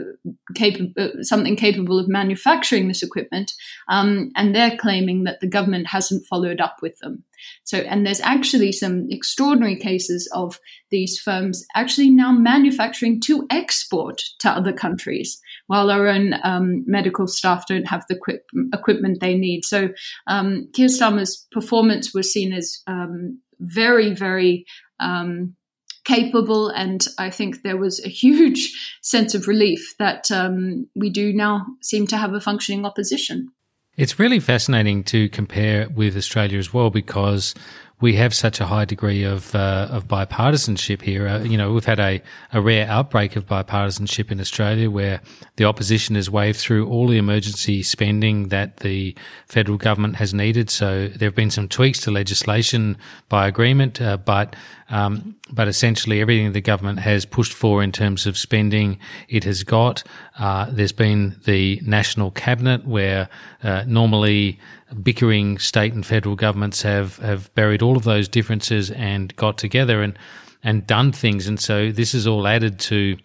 uh, 0.96 1.08
something 1.20 1.56
capable 1.56 1.98
of 1.98 2.08
manufacturing 2.08 2.88
this 2.88 3.02
equipment. 3.02 3.52
Um, 3.88 4.30
and 4.34 4.54
they're 4.54 4.78
claiming 4.78 5.24
that 5.24 5.40
the 5.40 5.46
government 5.46 5.88
hasn't 5.88 6.26
followed 6.26 6.60
up 6.60 6.76
with 6.80 6.96
them. 7.00 7.24
So, 7.64 7.78
and 7.78 8.06
there's 8.06 8.20
actually 8.20 8.72
some 8.72 9.08
extraordinary 9.10 9.76
cases 9.76 10.30
of 10.32 10.58
these 10.90 11.18
firms 11.18 11.66
actually 11.74 12.08
now 12.08 12.32
manufacturing 12.32 13.20
to 13.22 13.46
export 13.50 14.22
to 14.38 14.50
other 14.50 14.72
countries 14.72 15.40
while 15.66 15.90
our 15.90 16.06
own 16.06 16.34
um, 16.44 16.84
medical 16.86 17.26
staff 17.26 17.66
don't 17.66 17.88
have 17.88 18.04
the 18.08 18.16
equip- 18.16 18.46
equipment 18.72 19.18
they 19.20 19.36
need. 19.36 19.64
So, 19.64 19.90
um, 20.28 20.68
Keir 20.72 20.88
Starmer's 20.88 21.46
performance 21.50 22.14
was 22.14 22.32
seen 22.32 22.52
as 22.52 22.80
um, 22.86 23.40
very, 23.62 24.14
very 24.14 24.66
um, 25.00 25.56
capable. 26.04 26.68
And 26.68 27.06
I 27.18 27.30
think 27.30 27.62
there 27.62 27.76
was 27.76 28.04
a 28.04 28.08
huge 28.08 28.72
sense 29.02 29.34
of 29.34 29.48
relief 29.48 29.94
that 29.98 30.30
um, 30.30 30.88
we 30.94 31.10
do 31.10 31.32
now 31.32 31.66
seem 31.80 32.06
to 32.08 32.16
have 32.16 32.34
a 32.34 32.40
functioning 32.40 32.84
opposition. 32.84 33.48
It's 33.96 34.18
really 34.18 34.40
fascinating 34.40 35.04
to 35.04 35.28
compare 35.28 35.88
with 35.90 36.16
Australia 36.16 36.58
as 36.58 36.72
well 36.72 36.88
because 36.88 37.54
we 38.02 38.16
have 38.16 38.34
such 38.34 38.60
a 38.60 38.66
high 38.66 38.84
degree 38.84 39.22
of 39.22 39.54
uh, 39.54 39.86
of 39.90 40.08
bipartisanship 40.08 41.00
here. 41.00 41.28
Uh, 41.28 41.38
you 41.44 41.56
know, 41.56 41.72
we've 41.72 41.84
had 41.84 42.00
a, 42.00 42.20
a 42.52 42.60
rare 42.60 42.86
outbreak 42.88 43.36
of 43.36 43.46
bipartisanship 43.46 44.32
in 44.32 44.40
Australia 44.40 44.90
where 44.90 45.20
the 45.56 45.64
opposition 45.64 46.16
has 46.16 46.28
waved 46.28 46.58
through 46.58 46.88
all 46.88 47.06
the 47.06 47.16
emergency 47.16 47.82
spending 47.82 48.48
that 48.48 48.78
the 48.78 49.16
federal 49.46 49.78
government 49.78 50.16
has 50.16 50.34
needed. 50.34 50.68
So 50.68 51.06
there 51.06 51.28
have 51.28 51.36
been 51.36 51.50
some 51.50 51.68
tweaks 51.68 52.00
to 52.00 52.10
legislation 52.10 52.98
by 53.28 53.46
agreement, 53.46 54.00
uh, 54.00 54.16
but 54.16 54.56
um, 54.90 55.36
but 55.52 55.68
essentially 55.68 56.20
everything 56.20 56.52
the 56.52 56.60
government 56.60 56.98
has 56.98 57.24
pushed 57.24 57.52
for 57.52 57.82
in 57.82 57.92
terms 57.92 58.26
of 58.26 58.36
spending, 58.36 58.98
it 59.28 59.44
has 59.44 59.62
got. 59.62 60.02
Uh, 60.38 60.66
there's 60.70 60.92
been 60.92 61.36
the 61.44 61.80
national 61.84 62.32
cabinet 62.32 62.84
where 62.84 63.28
uh, 63.62 63.84
normally 63.86 64.58
bickering 65.02 65.58
state 65.58 65.92
and 65.92 66.04
federal 66.04 66.36
governments 66.36 66.82
have, 66.82 67.16
have 67.18 67.54
buried 67.54 67.82
all 67.82 67.96
of 67.96 68.04
those 68.04 68.28
differences 68.28 68.90
and 68.90 69.34
got 69.36 69.58
together 69.58 70.02
and, 70.02 70.18
and 70.62 70.86
done 70.86 71.12
things. 71.12 71.46
And 71.46 71.58
so 71.58 71.90
this 71.90 72.14
is 72.14 72.26
all 72.26 72.46
added 72.46 72.78
to 72.80 73.16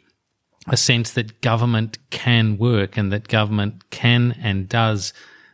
a 0.67 0.77
sense 0.77 1.11
that 1.13 1.41
government 1.41 1.97
can 2.09 2.57
work 2.57 2.97
and 2.97 3.11
that 3.11 3.27
government 3.27 3.89
can 3.89 4.35
and 4.41 4.67
does 4.67 5.13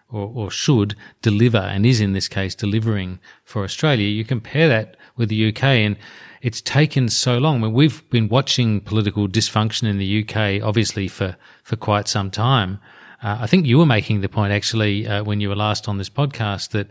or, 0.10 0.32
or 0.34 0.51
should 0.51 0.96
deliver 1.22 1.58
and 1.58 1.86
is 1.86 2.00
in 2.00 2.13
this 2.13 2.27
case 2.27 2.55
delivering 2.55 3.20
for 3.43 3.63
Australia. 3.63 4.08
You 4.08 4.25
compare 4.25 4.67
that 4.67 4.98
with 5.17 5.29
the 5.29 5.50
UK 5.50 5.63
and 5.63 5.98
it's 6.41 6.62
taken 6.62 7.10
so 7.10 7.38
long. 7.38 7.58
I 7.58 7.67
mean, 7.67 7.74
we've 7.74 8.08
been 8.10 8.27
watching 8.27 8.82
political 8.82 9.27
dysfunction 9.27 9.88
in 9.88 9.98
the 9.98 10.24
UK, 10.24 10.65
obviously 10.65 11.08
for, 11.08 11.38
for 11.63 11.75
quite 11.75 12.08
some 12.08 12.29
time. 12.29 12.79
Uh, 13.23 13.37
I 13.41 13.47
think 13.47 13.65
you 13.65 13.77
were 13.77 13.85
making 13.85 14.21
the 14.21 14.29
point 14.29 14.51
actually 14.51 15.07
uh, 15.07 15.23
when 15.23 15.39
you 15.39 15.47
were 15.49 15.55
last 15.55 15.87
on 15.87 15.97
this 15.97 16.09
podcast 16.09 16.69
that 16.69 16.89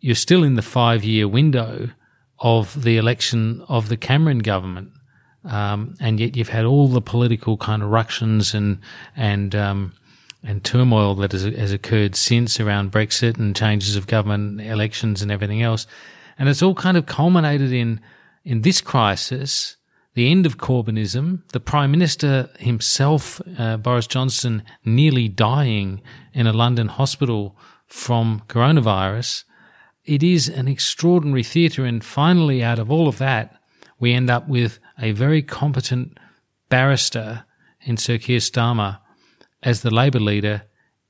you're 0.00 0.14
still 0.14 0.42
in 0.42 0.54
the 0.54 0.62
five 0.62 1.04
year 1.04 1.28
window 1.28 1.90
of 2.38 2.82
the 2.82 2.96
election 2.96 3.62
of 3.68 3.88
the 3.88 3.96
Cameron 3.96 4.38
government. 4.38 4.90
Um, 5.44 5.94
and 6.00 6.18
yet 6.18 6.36
you've 6.36 6.48
had 6.48 6.64
all 6.64 6.88
the 6.88 7.02
political 7.02 7.58
kind 7.58 7.82
of 7.82 7.90
ructions 7.90 8.54
and, 8.54 8.78
and, 9.14 9.54
um, 9.54 9.92
and 10.42 10.64
turmoil 10.64 11.14
that 11.16 11.32
has, 11.32 11.42
has 11.42 11.72
occurred 11.72 12.16
since 12.16 12.58
around 12.58 12.92
Brexit 12.92 13.38
and 13.38 13.54
changes 13.54 13.96
of 13.96 14.06
government 14.06 14.62
elections 14.62 15.20
and 15.20 15.30
everything 15.30 15.62
else. 15.62 15.86
And 16.38 16.48
it's 16.48 16.62
all 16.62 16.74
kind 16.74 16.96
of 16.96 17.04
culminated 17.04 17.72
in, 17.72 18.00
in 18.44 18.62
this 18.62 18.80
crisis 18.80 19.76
the 20.14 20.30
end 20.30 20.46
of 20.46 20.58
Corbynism, 20.58 21.42
the 21.52 21.60
Prime 21.60 21.90
Minister 21.90 22.48
himself, 22.58 23.40
uh, 23.58 23.76
Boris 23.76 24.06
Johnson, 24.06 24.62
nearly 24.84 25.28
dying 25.28 26.00
in 26.32 26.46
a 26.46 26.52
London 26.52 26.88
hospital 26.88 27.56
from 27.86 28.42
coronavirus. 28.48 29.44
It 30.04 30.22
is 30.22 30.48
an 30.48 30.68
extraordinary 30.68 31.42
theatre, 31.42 31.84
and 31.84 32.04
finally, 32.04 32.62
out 32.62 32.78
of 32.78 32.90
all 32.90 33.08
of 33.08 33.18
that, 33.18 33.60
we 33.98 34.12
end 34.12 34.30
up 34.30 34.48
with 34.48 34.78
a 34.98 35.12
very 35.12 35.42
competent 35.42 36.18
barrister 36.68 37.44
in 37.80 37.96
Sir 37.96 38.18
Keir 38.18 38.38
Starmer 38.38 38.98
as 39.62 39.82
the 39.82 39.92
Labour 39.92 40.20
leader, 40.20 40.62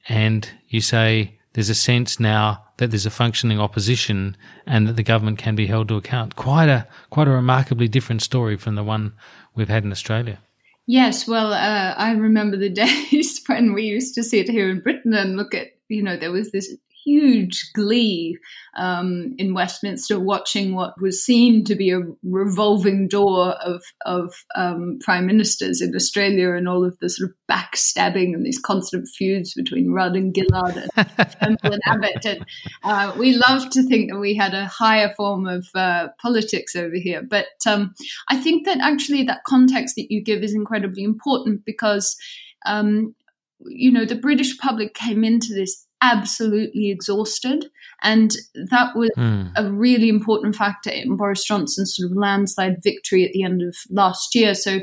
and 0.09 0.49
you 0.69 0.81
say 0.81 1.39
there's 1.53 1.71
a 1.71 1.75
sense 1.75 2.19
now 2.19 2.64
that 2.77 2.91
there's 2.91 3.07
a 3.07 3.11
functioning 3.11 3.61
opposition 3.61 4.37
and 4.67 4.89
that 4.89 4.97
the 4.97 5.03
government 5.03 5.39
can 5.39 5.55
be 5.55 5.67
held 5.67 5.89
to 5.89 5.97
account. 5.97 6.37
Quite 6.37 6.69
a 6.69 6.87
quite 7.11 7.29
a 7.29 7.31
remarkably 7.31 7.89
different 7.89 8.23
story 8.23 8.57
from 8.57 8.75
the 8.75 8.85
one 8.85 9.15
we've 9.55 9.69
had 9.69 9.85
in 9.85 9.93
Australia. 9.93 10.39
Yes, 10.87 11.27
well, 11.27 11.53
uh, 11.53 11.95
I 11.97 12.13
remember 12.13 12.57
the 12.57 12.69
days 12.85 13.43
when 13.47 13.73
we 13.73 13.85
used 13.85 14.15
to 14.17 14.23
sit 14.23 14.49
here 14.49 14.69
in 14.69 14.81
Britain 14.81 15.15
and 15.15 15.37
look 15.37 15.55
at, 15.55 15.69
you 15.89 16.03
know, 16.03 16.17
there 16.17 16.33
was 16.33 16.53
this 16.53 16.77
huge 17.05 17.71
glee 17.75 18.39
um, 18.77 19.35
in 19.39 19.55
Westminster 19.55 20.19
watching 20.19 20.75
what 20.75 21.01
was 21.01 21.25
seen 21.25 21.65
to 21.65 21.75
be 21.75 21.91
a 21.91 22.01
revolving 22.23 23.09
door 23.09 23.53
of, 23.63 23.83
of 24.05 24.35
um, 24.55 24.99
prime 25.03 25.27
ministers 25.27 25.81
in 25.81 25.95
Australia 25.95 26.53
and 26.53 26.69
all 26.69 26.85
of 26.85 26.99
the 27.01 27.09
sort 27.09 27.31
of 27.31 27.37
backstabbing 27.51 28.35
and 28.35 28.45
these 28.45 28.59
constant 28.59 29.09
feuds 29.09 29.55
between 29.55 29.93
Rudd 29.93 30.17
and 30.17 30.35
Gillard 30.35 30.77
and 30.77 30.91
Turnbull 31.41 31.73
and 31.73 31.83
Abbott. 31.87 32.25
And 32.25 32.45
uh, 32.83 33.15
we 33.19 33.35
love 33.35 33.71
to 33.71 33.83
think 33.83 34.11
that 34.11 34.19
we 34.19 34.35
had 34.35 34.55
a 34.55 34.67
higher 34.67 35.13
form 35.17 35.47
of 35.47 35.67
uh, 35.75 36.09
politics 36.21 36.75
over 36.75 36.97
here. 36.97 37.23
But 37.23 37.47
um, 37.67 37.95
I 38.29 38.37
think 38.37 38.67
that 38.67 38.79
actually 38.81 39.25
that 39.25 39.45
context 39.47 39.97
that 39.97 40.11
you 40.11 40.23
give 40.23 40.43
is 40.43 40.55
incredibly 40.55 41.05
important 41.05 41.65
because 41.65 42.17
um, 42.67 43.15
you 43.67 43.91
know, 43.91 44.05
the 44.05 44.15
British 44.15 44.59
public 44.59 44.95
came 44.95 45.25
into 45.25 45.55
this 45.55 45.87
absolutely 46.05 46.91
exhausted. 46.91 47.67
And 48.03 48.37
that 48.71 48.95
was 48.95 49.11
mm. 49.17 49.51
a 49.57 49.73
really 49.73 50.09
important 50.09 50.55
factor 50.55 50.91
in 50.91 51.17
Boris 51.17 51.45
Johnson's 51.45 51.97
sort 51.97 52.11
of 52.11 52.17
landslide 52.17 52.83
victory 52.83 53.25
at 53.25 53.33
the 53.33 53.43
end 53.43 53.63
of 53.63 53.77
last 53.91 54.35
year. 54.35 54.55
So 54.55 54.81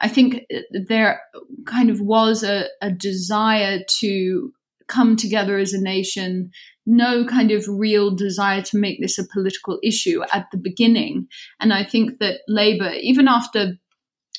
I 0.00 0.08
think 0.08 0.46
there 0.70 1.20
kind 1.66 1.90
of 1.90 2.00
was 2.00 2.42
a, 2.42 2.66
a 2.80 2.90
desire 2.90 3.80
to 4.00 4.52
come 4.88 5.16
together 5.16 5.58
as 5.58 5.72
a 5.72 5.80
nation, 5.80 6.50
no 6.86 7.24
kind 7.24 7.50
of 7.50 7.64
real 7.68 8.14
desire 8.14 8.62
to 8.62 8.78
make 8.78 9.00
this 9.00 9.18
a 9.18 9.24
political 9.32 9.78
issue 9.82 10.22
at 10.32 10.46
the 10.52 10.58
beginning. 10.58 11.26
And 11.60 11.72
I 11.72 11.84
think 11.84 12.18
that 12.20 12.40
Labour, 12.46 12.92
even 13.00 13.26
after 13.26 13.78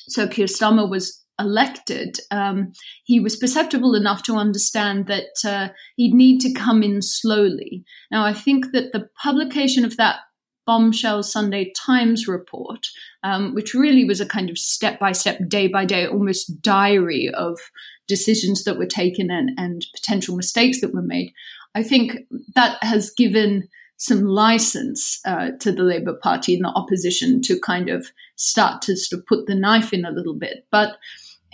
Sir 0.08 0.28
Keir 0.28 0.46
Starmer 0.46 0.88
was 0.88 1.23
elected, 1.38 2.18
um, 2.30 2.72
he 3.04 3.20
was 3.20 3.36
perceptible 3.36 3.94
enough 3.94 4.22
to 4.24 4.36
understand 4.36 5.06
that 5.06 5.44
uh, 5.44 5.68
he'd 5.96 6.14
need 6.14 6.40
to 6.40 6.52
come 6.52 6.82
in 6.82 7.02
slowly. 7.02 7.84
Now, 8.10 8.24
I 8.24 8.32
think 8.32 8.72
that 8.72 8.92
the 8.92 9.08
publication 9.20 9.84
of 9.84 9.96
that 9.96 10.20
bombshell 10.66 11.22
Sunday 11.22 11.72
Times 11.76 12.26
report, 12.26 12.86
um, 13.22 13.54
which 13.54 13.74
really 13.74 14.04
was 14.04 14.20
a 14.20 14.26
kind 14.26 14.48
of 14.48 14.58
step 14.58 14.98
by 14.98 15.12
step, 15.12 15.38
day 15.48 15.68
by 15.68 15.84
day, 15.84 16.06
almost 16.06 16.62
diary 16.62 17.30
of 17.34 17.58
decisions 18.06 18.64
that 18.64 18.78
were 18.78 18.86
taken 18.86 19.30
and, 19.30 19.50
and 19.58 19.84
potential 19.94 20.36
mistakes 20.36 20.80
that 20.80 20.94
were 20.94 21.02
made, 21.02 21.32
I 21.74 21.82
think 21.82 22.18
that 22.54 22.82
has 22.82 23.10
given 23.10 23.68
some 23.96 24.24
license 24.24 25.20
uh, 25.24 25.50
to 25.60 25.72
the 25.72 25.82
Labour 25.82 26.14
Party 26.14 26.54
and 26.54 26.64
the 26.64 26.68
opposition 26.68 27.40
to 27.42 27.58
kind 27.60 27.88
of 27.88 28.08
start 28.36 28.82
to 28.82 28.96
sort 28.96 29.20
of 29.20 29.26
put 29.26 29.46
the 29.46 29.54
knife 29.54 29.92
in 29.92 30.04
a 30.04 30.10
little 30.10 30.34
bit. 30.34 30.66
But 30.70 30.96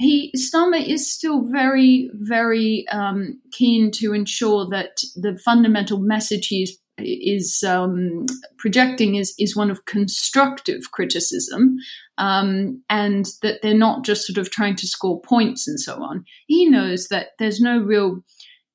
he 0.01 0.33
Starmer 0.35 0.83
is 0.85 1.13
still 1.13 1.45
very, 1.45 2.11
very 2.15 2.87
um, 2.89 3.39
keen 3.53 3.91
to 3.93 4.15
ensure 4.15 4.67
that 4.71 5.03
the 5.15 5.39
fundamental 5.45 5.99
message 5.99 6.47
he 6.47 6.63
is 6.63 6.79
is 7.03 7.63
um, 7.67 8.27
projecting 8.59 9.15
is 9.15 9.35
is 9.39 9.57
one 9.57 9.71
of 9.71 9.85
constructive 9.85 10.91
criticism, 10.93 11.77
um, 12.17 12.83
and 12.89 13.27
that 13.43 13.61
they're 13.63 13.75
not 13.75 14.05
just 14.05 14.27
sort 14.27 14.39
of 14.39 14.51
trying 14.51 14.77
to 14.77 14.87
score 14.87 15.21
points 15.21 15.69
and 15.69 15.79
so 15.79 16.03
on. 16.03 16.25
He 16.47 16.67
knows 16.67 17.09
that 17.09 17.29
there's 17.39 17.61
no 17.61 17.79
real 17.79 18.23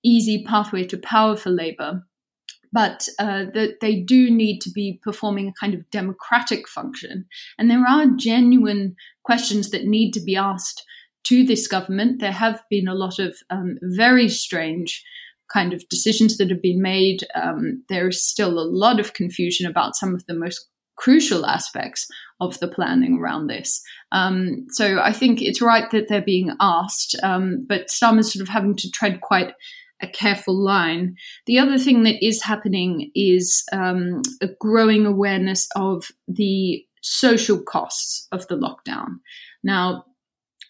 easy 0.04 0.44
pathway 0.44 0.84
to 0.86 0.98
power 0.98 1.36
for 1.36 1.50
Labour 1.50 2.04
but 2.72 3.08
uh, 3.20 3.46
that 3.54 3.78
they 3.80 3.96
do 4.02 4.30
need 4.30 4.60
to 4.60 4.70
be 4.70 5.00
performing 5.02 5.48
a 5.48 5.54
kind 5.58 5.74
of 5.74 5.90
democratic 5.92 6.68
function. 6.68 7.26
And 7.58 7.72
there 7.72 7.86
are 7.88 8.06
genuine 8.18 8.98
questions 9.24 9.70
that 9.70 9.86
need 9.86 10.12
to 10.12 10.20
be 10.20 10.36
asked 10.36 10.84
to 11.26 11.46
this 11.46 11.68
government. 11.68 12.20
There 12.20 12.32
have 12.32 12.64
been 12.70 12.88
a 12.88 12.96
lot 12.96 13.20
of 13.20 13.38
um, 13.50 13.78
very 13.82 14.30
strange 14.30 15.04
kind 15.52 15.74
of 15.74 15.88
decisions 15.90 16.38
that 16.38 16.50
have 16.50 16.62
been 16.62 16.82
made. 16.82 17.20
Um, 17.36 17.84
there 17.90 18.08
is 18.08 18.24
still 18.24 18.60
a 18.60 18.66
lot 18.66 19.00
of 19.00 19.14
confusion 19.14 19.70
about 19.70 19.96
some 19.96 20.16
of 20.16 20.26
the 20.26 20.34
most 20.34 20.68
crucial 20.98 21.46
aspects 21.46 22.08
of 22.40 22.60
the 22.60 22.68
planning 22.68 23.20
around 23.20 23.48
this. 23.48 23.82
Um, 24.12 24.66
so 24.70 25.00
I 25.00 25.12
think 25.12 25.42
it's 25.42 25.62
right 25.62 25.90
that 25.92 26.08
they're 26.08 26.22
being 26.22 26.52
asked, 26.60 27.16
um, 27.22 27.66
but 27.68 27.90
some 27.90 28.18
is 28.20 28.32
sort 28.32 28.42
of 28.42 28.50
having 28.50 28.76
to 28.78 28.92
tread 28.92 29.22
quite 29.22 29.54
a 30.02 30.08
careful 30.08 30.56
line. 30.56 31.16
The 31.46 31.60
other 31.60 31.78
thing 31.78 32.04
that 32.04 32.26
is 32.26 32.44
happening 32.44 33.12
is 33.16 33.64
um, 33.72 34.22
a 34.42 34.48
growing 34.60 35.06
awareness 35.06 35.68
of 35.76 36.12
the 36.28 36.86
social 37.02 37.62
costs 37.62 38.28
of 38.32 38.48
the 38.48 38.58
lockdown. 38.58 39.20
Now, 39.64 40.06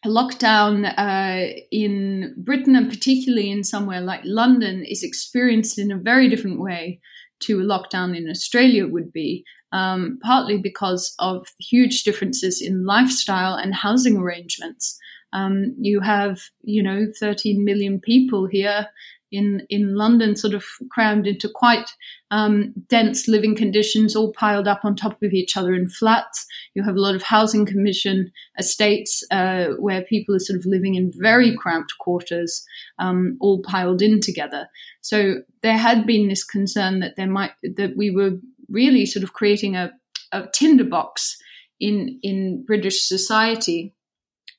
lockdown 0.06 0.94
uh, 0.98 1.62
in 1.72 2.34
Britain 2.38 2.76
and 2.76 2.90
particularly 2.90 3.52
in 3.52 3.64
somewhere 3.64 4.02
like 4.02 4.22
London 4.24 4.84
is 4.84 5.04
experienced 5.04 5.80
in 5.80 5.92
a 5.92 5.98
very 5.98 6.30
different 6.30 6.60
way 6.60 7.00
to 7.42 7.60
a 7.60 7.64
lockdown 7.64 8.16
in 8.16 8.30
Australia 8.30 8.88
would 8.88 9.12
be, 9.12 9.44
um, 9.72 10.20
partly 10.24 10.58
because 10.58 11.14
of 11.20 11.48
huge 11.60 12.04
differences 12.04 12.62
in 12.62 12.86
lifestyle 12.86 13.56
and 13.56 13.74
housing 13.76 14.18
arrangements. 14.18 14.98
Um, 15.34 15.76
you 15.80 16.00
have, 16.00 16.40
you 16.64 16.82
know, 16.82 17.08
13 17.20 17.66
million 17.66 18.00
people 18.00 18.46
here 18.46 18.88
in 19.32 19.66
in 19.70 19.96
London, 19.96 20.36
sort 20.36 20.54
of 20.54 20.66
crammed 20.92 21.28
into 21.28 21.50
quite 21.50 21.90
um, 22.32 22.74
dense 22.90 23.28
living 23.28 23.56
conditions, 23.56 24.16
all 24.16 24.32
piled 24.34 24.68
up 24.68 24.82
on 24.84 24.96
top 24.96 25.22
of 25.24 25.34
each 25.34 25.58
other 25.58 25.74
in 25.74 25.88
flats. 25.90 26.46
You 26.74 26.84
have 26.84 26.96
a 26.96 27.02
lot 27.02 27.16
of 27.16 27.24
housing 27.24 27.66
commission 27.66 28.32
estates 28.58 29.24
uh, 29.32 29.68
where 29.80 30.04
people 30.04 30.36
are 30.36 30.40
sort 30.40 30.60
of 30.60 30.66
living 30.66 30.96
in 30.96 31.12
very 31.16 31.56
cramped 31.56 31.94
quarters, 32.00 32.66
um, 33.00 33.38
all 33.40 33.62
piled 33.62 34.02
in 34.02 34.20
together. 34.20 34.68
So 35.02 35.36
there 35.62 35.78
had 35.78 36.06
been 36.06 36.28
this 36.28 36.44
concern 36.44 37.00
that 37.00 37.16
there 37.16 37.30
might 37.30 37.52
that 37.64 37.96
we 37.96 38.12
were 38.12 38.32
really 38.70 39.06
sort 39.06 39.24
of 39.24 39.34
creating 39.34 39.76
a, 39.76 39.92
a 40.32 40.48
tinderbox 40.54 41.38
in 41.80 42.20
in 42.24 42.64
British 42.66 43.08
society, 43.08 43.94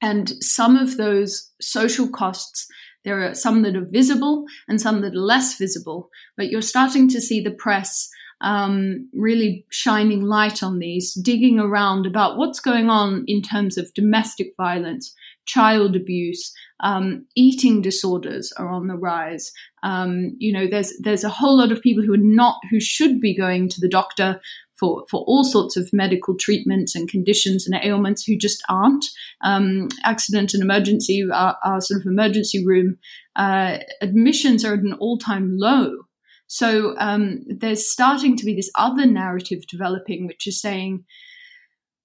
and 0.02 0.30
some 0.42 0.76
of 0.76 0.96
those 0.96 1.50
social 1.61 2.08
costs 2.08 2.68
there 3.06 3.22
are 3.22 3.34
some 3.34 3.62
that 3.62 3.76
are 3.76 3.86
visible 3.86 4.44
and 4.68 4.80
some 4.80 5.00
that 5.00 5.14
are 5.14 5.18
less 5.18 5.56
visible, 5.56 6.10
but 6.36 6.50
you're 6.50 6.60
starting 6.60 7.08
to 7.10 7.20
see 7.20 7.40
the 7.40 7.52
press 7.52 8.10
um, 8.40 9.08
really 9.14 9.64
shining 9.70 10.25
light 10.25 10.62
on 10.62 10.78
these, 10.78 11.14
digging 11.14 11.58
around 11.58 12.04
about 12.04 12.36
what's 12.36 12.60
going 12.60 12.90
on 12.90 13.25
in 13.26 13.40
terms 13.40 13.78
of 13.78 13.94
domestic 13.94 14.48
violence, 14.58 15.14
child 15.46 15.96
abuse, 15.96 16.52
um, 16.80 17.25
eating 17.34 17.80
disorders 17.80 18.52
are 18.58 18.68
on 18.68 18.88
the 18.88 18.96
rise. 18.96 19.52
Um, 19.82 20.34
you 20.38 20.52
know, 20.52 20.66
there's 20.68 20.92
there's 20.98 21.25
a 21.25 21.30
whole 21.30 21.56
lot 21.56 21.72
of 21.72 21.80
people 21.80 22.04
who 22.04 22.12
are 22.12 22.18
not 22.18 22.56
who 22.70 22.80
should 22.80 23.20
be 23.20 23.34
going 23.34 23.68
to 23.70 23.80
the 23.80 23.88
doctor 23.88 24.40
for, 24.78 25.04
for 25.11 25.25
all 25.26 25.45
sorts 25.45 25.76
of 25.76 25.92
medical 25.92 26.37
treatments 26.37 26.95
and 26.95 27.09
conditions 27.09 27.66
and 27.66 27.78
ailments 27.83 28.25
who 28.25 28.37
just 28.37 28.62
aren't. 28.68 29.04
Um, 29.42 29.88
accident 30.04 30.54
and 30.54 30.62
emergency, 30.62 31.26
our, 31.33 31.56
our, 31.64 31.80
sort 31.80 32.00
of 32.00 32.06
emergency 32.06 32.64
room 32.64 32.99
uh, 33.37 33.78
admissions 34.00 34.64
are 34.64 34.75
at 34.75 34.80
an 34.80 34.95
all 34.95 35.18
time 35.18 35.56
low. 35.56 36.02
So 36.47 36.97
um, 36.99 37.45
there's 37.49 37.90
starting 37.90 38.37
to 38.37 38.45
be 38.45 38.54
this 38.54 38.71
other 38.76 39.06
narrative 39.06 39.66
developing, 39.66 40.26
which 40.26 40.47
is 40.47 40.61
saying, 40.61 41.04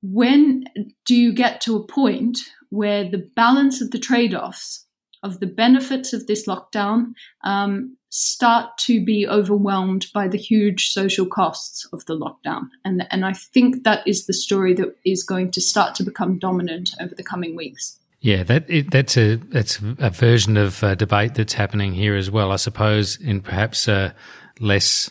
when 0.02 0.64
do 1.06 1.16
you 1.16 1.32
get 1.32 1.62
to 1.62 1.76
a 1.76 1.86
point 1.86 2.40
where 2.70 3.10
the 3.10 3.30
balance 3.36 3.82
of 3.82 3.92
the 3.92 4.00
trade 4.00 4.34
offs 4.34 4.88
of 5.24 5.40
the 5.40 5.48
benefits 5.48 6.14
of 6.14 6.28
this 6.28 6.48
lockdown 6.48 7.14
um, 7.44 7.96
start 8.10 8.78
to 8.78 9.04
be 9.04 9.28
overwhelmed 9.28 10.08
by 10.14 10.28
the 10.28 10.38
huge 10.38 10.90
social 10.90 11.26
costs 11.26 11.88
of 11.94 12.06
the 12.06 12.18
lockdown. 12.18 12.70
And, 12.84 13.08
and 13.12 13.26
I 13.26 13.34
think 13.34 13.84
that 13.84 14.06
is 14.08 14.26
the 14.26 14.34
story 14.34 14.74
that 14.76 14.96
is 15.06 15.24
going 15.24 15.52
to 15.52 15.62
start 15.62 15.96
to 15.96 16.04
become 16.04 16.40
dominant 16.40 16.92
over 17.00 17.16
the 17.16 17.24
coming 17.24 17.56
weeks. 17.56 17.98
Yeah, 18.20 18.44
that 18.44 18.70
it, 18.70 18.92
that's 18.92 19.18
a 19.18 19.38
that's 19.38 19.80
a 19.98 20.12
version 20.12 20.56
of 20.56 20.84
uh, 20.84 20.94
debate 20.94 21.34
that's 21.34 21.54
happening 21.54 21.94
here 21.94 22.16
as 22.16 22.30
well. 22.30 22.52
I 22.52 22.58
suppose 22.58 23.20
in 23.20 23.42
perhaps 23.42 23.88
a 23.88 24.14
less 24.60 25.10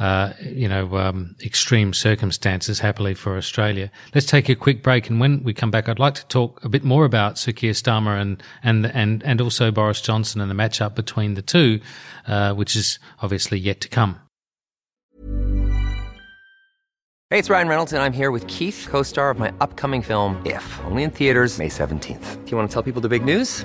uh, 0.00 0.32
you 0.40 0.66
know, 0.66 0.96
um, 0.96 1.36
extreme 1.44 1.92
circumstances, 1.92 2.80
happily 2.80 3.14
for 3.14 3.36
Australia. 3.36 3.90
Let's 4.14 4.26
take 4.26 4.48
a 4.48 4.56
quick 4.56 4.82
break, 4.82 5.08
and 5.10 5.20
when 5.20 5.44
we 5.44 5.54
come 5.54 5.70
back, 5.70 5.88
I'd 5.88 6.00
like 6.00 6.14
to 6.14 6.26
talk 6.26 6.64
a 6.64 6.68
bit 6.68 6.82
more 6.82 7.04
about 7.04 7.38
Sir 7.38 7.52
Keir 7.52 7.74
Starmer 7.74 8.20
and 8.20 8.42
and 8.64 8.86
and 8.86 9.22
and 9.22 9.40
also 9.40 9.70
Boris 9.70 10.00
Johnson 10.00 10.40
and 10.40 10.50
the 10.50 10.54
matchup 10.54 10.94
between 10.96 11.34
the 11.34 11.42
two, 11.42 11.80
uh, 12.26 12.54
which 12.54 12.74
is 12.74 12.98
obviously 13.22 13.58
yet 13.58 13.80
to 13.82 13.88
come. 13.88 14.18
Hey, 17.28 17.38
it's 17.38 17.50
Ryan 17.50 17.68
Reynolds, 17.68 17.92
and 17.92 18.02
I'm 18.02 18.12
here 18.12 18.32
with 18.32 18.48
Keith, 18.48 18.88
co-star 18.90 19.30
of 19.30 19.38
my 19.38 19.52
upcoming 19.60 20.02
film 20.02 20.42
If, 20.44 20.80
only 20.86 21.04
in 21.04 21.10
theaters 21.10 21.58
May 21.58 21.68
seventeenth. 21.68 22.44
Do 22.44 22.50
you 22.50 22.56
want 22.56 22.70
to 22.70 22.74
tell 22.74 22.82
people 22.82 23.02
the 23.02 23.08
big 23.08 23.24
news? 23.24 23.64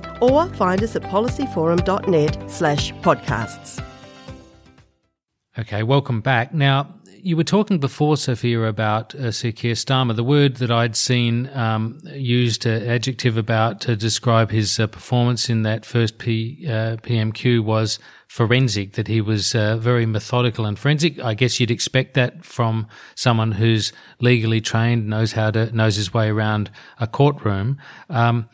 or 0.21 0.47
find 0.53 0.81
us 0.83 0.95
at 0.95 1.01
policyforum.net 1.03 2.49
slash 2.49 2.93
podcasts. 2.95 3.83
Okay, 5.59 5.83
welcome 5.83 6.21
back. 6.21 6.53
Now, 6.53 6.87
you 7.23 7.37
were 7.37 7.43
talking 7.43 7.77
before, 7.77 8.17
Sophia, 8.17 8.63
about 8.63 9.13
uh, 9.15 9.31
Sir 9.31 9.51
Keir 9.51 9.75
Starmer. 9.75 10.15
The 10.15 10.23
word 10.23 10.57
that 10.57 10.71
I'd 10.71 10.95
seen 10.95 11.49
um, 11.53 11.99
used, 12.05 12.65
uh, 12.65 12.69
adjective 12.69 13.37
about 13.37 13.81
to 13.81 13.95
describe 13.95 14.51
his 14.51 14.79
uh, 14.79 14.87
performance 14.87 15.49
in 15.49 15.63
that 15.63 15.85
first 15.85 16.17
P, 16.17 16.65
uh, 16.67 16.97
PMQ 17.03 17.63
was 17.63 17.99
forensic, 18.27 18.93
that 18.93 19.07
he 19.07 19.21
was 19.21 19.53
uh, 19.53 19.77
very 19.77 20.05
methodical 20.05 20.65
and 20.65 20.79
forensic. 20.79 21.19
I 21.19 21.33
guess 21.33 21.59
you'd 21.59 21.69
expect 21.69 22.13
that 22.13 22.45
from 22.45 22.87
someone 23.15 23.51
who's 23.51 23.91
legally 24.19 24.61
trained, 24.61 25.07
knows 25.07 25.33
how 25.33 25.51
to, 25.51 25.75
knows 25.75 25.97
his 25.97 26.13
way 26.13 26.29
around 26.29 26.71
a 26.99 27.07
courtroom. 27.07 27.77
Um, 28.09 28.49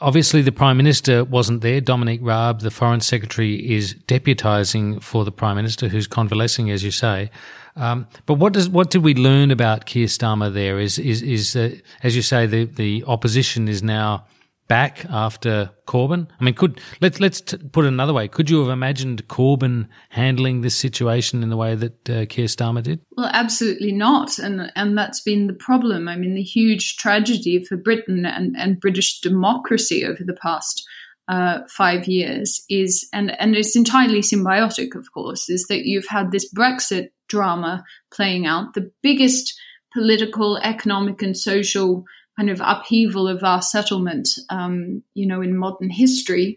obviously 0.00 0.42
the 0.42 0.52
Prime 0.52 0.76
Minister 0.76 1.24
wasn't 1.24 1.60
there. 1.60 1.80
Dominic 1.80 2.20
Raab, 2.22 2.60
the 2.60 2.70
Foreign 2.70 3.00
Secretary, 3.00 3.54
is 3.74 3.94
deputising 4.06 5.02
for 5.02 5.24
the 5.24 5.32
Prime 5.32 5.56
Minister, 5.56 5.88
who's 5.88 6.06
convalescing, 6.06 6.70
as 6.70 6.82
you 6.82 6.90
say. 6.90 7.30
Um, 7.76 8.06
but 8.26 8.34
what 8.34 8.52
does 8.52 8.68
what 8.68 8.90
did 8.90 9.02
we 9.02 9.14
learn 9.14 9.50
about 9.50 9.86
Keir 9.86 10.06
Starmer? 10.06 10.52
There 10.52 10.80
is 10.80 10.98
is 10.98 11.22
is 11.22 11.56
uh, 11.56 11.70
as 12.02 12.16
you 12.16 12.22
say, 12.22 12.46
the 12.46 12.64
the 12.64 13.04
opposition 13.06 13.68
is 13.68 13.82
now 13.82 14.24
back 14.70 15.04
after 15.10 15.68
Corbyn? 15.88 16.28
I 16.38 16.44
mean, 16.44 16.54
could 16.54 16.80
let's 17.00 17.18
let's 17.18 17.40
t- 17.40 17.58
put 17.58 17.84
it 17.84 17.88
another 17.88 18.14
way. 18.14 18.28
Could 18.28 18.48
you 18.48 18.60
have 18.60 18.70
imagined 18.70 19.26
Corbyn 19.26 19.88
handling 20.10 20.60
this 20.60 20.76
situation 20.76 21.42
in 21.42 21.50
the 21.50 21.56
way 21.56 21.74
that 21.74 22.08
uh, 22.08 22.24
Keir 22.26 22.46
Starmer 22.46 22.82
did? 22.82 23.00
Well, 23.16 23.28
absolutely 23.32 23.90
not, 23.90 24.38
and 24.38 24.70
and 24.76 24.96
that's 24.96 25.20
been 25.20 25.48
the 25.48 25.54
problem. 25.54 26.08
I 26.08 26.14
mean, 26.14 26.36
the 26.36 26.42
huge 26.42 26.96
tragedy 26.96 27.64
for 27.64 27.76
Britain 27.76 28.24
and 28.24 28.56
and 28.56 28.80
British 28.80 29.20
democracy 29.20 30.06
over 30.06 30.22
the 30.24 30.38
past 30.40 30.86
uh, 31.26 31.60
five 31.68 32.06
years 32.06 32.64
is, 32.70 33.08
and, 33.12 33.38
and 33.40 33.54
it's 33.54 33.76
entirely 33.76 34.20
symbiotic, 34.20 34.96
of 34.96 35.12
course, 35.12 35.48
is 35.48 35.66
that 35.68 35.84
you've 35.84 36.08
had 36.08 36.32
this 36.32 36.52
Brexit 36.52 37.10
drama 37.28 37.84
playing 38.12 38.46
out, 38.46 38.74
the 38.74 38.90
biggest 39.02 39.58
political, 39.92 40.58
economic, 40.58 41.22
and 41.22 41.36
social 41.36 42.04
kind 42.40 42.48
of 42.48 42.60
upheaval 42.64 43.28
of 43.28 43.44
our 43.44 43.60
settlement, 43.60 44.30
um, 44.48 45.02
you 45.12 45.26
know, 45.26 45.42
in 45.42 45.54
modern 45.54 45.90
history, 45.90 46.56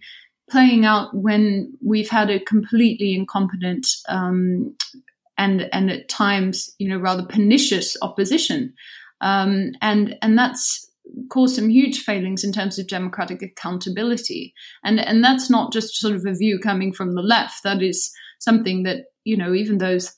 playing 0.50 0.86
out 0.86 1.14
when 1.14 1.74
we've 1.86 2.10
had 2.10 2.30
a 2.30 2.40
completely 2.40 3.14
incompetent 3.14 3.86
um, 4.08 4.74
and 5.38 5.68
and 5.74 5.92
at 5.92 6.08
times, 6.08 6.74
you 6.80 6.88
know, 6.88 6.98
rather 6.98 7.26
pernicious 7.26 7.98
opposition, 8.02 8.74
um, 9.20 9.72
and 9.82 10.16
and 10.22 10.38
that's 10.38 10.90
caused 11.30 11.56
some 11.56 11.68
huge 11.68 12.02
failings 12.02 12.46
in 12.46 12.54
terms 12.54 12.80
of 12.80 12.88
democratic 12.88 13.42
accountability, 13.42 14.54
and 14.86 15.02
and 15.02 15.22
that's 15.22 15.50
not 15.50 15.74
just 15.74 15.96
sort 15.96 16.16
of 16.16 16.26
a 16.26 16.34
view 16.34 16.60
coming 16.60 16.94
from 16.94 17.14
the 17.14 17.22
left. 17.22 17.62
That 17.64 17.82
is 17.82 18.10
something 18.40 18.84
that 18.84 19.08
you 19.26 19.36
know 19.36 19.54
even 19.54 19.80
those 19.80 20.16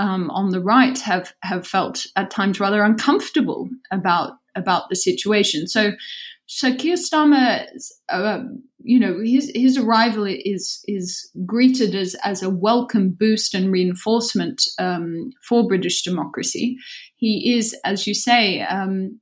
um, 0.00 0.30
on 0.30 0.50
the 0.50 0.60
right 0.60 0.98
have 0.98 1.32
have 1.42 1.64
felt 1.64 2.06
at 2.16 2.28
times 2.28 2.58
rather 2.58 2.82
uncomfortable 2.82 3.68
about 3.92 4.32
about 4.56 4.88
the 4.88 4.96
situation. 4.96 5.68
So, 5.68 5.92
so 6.46 6.74
Keir 6.74 6.96
Starmer, 6.96 7.66
uh, 8.08 8.40
you 8.78 9.00
know, 9.00 9.20
his 9.20 9.50
his 9.54 9.76
arrival 9.76 10.26
is 10.26 10.82
is 10.86 11.30
greeted 11.44 11.94
as 11.94 12.14
as 12.22 12.42
a 12.42 12.50
welcome 12.50 13.10
boost 13.10 13.54
and 13.54 13.72
reinforcement 13.72 14.62
um, 14.78 15.30
for 15.48 15.66
British 15.66 16.02
democracy. 16.02 16.76
He 17.16 17.54
is, 17.56 17.76
as 17.84 18.06
you 18.06 18.14
say. 18.14 18.62
Um, 18.62 19.20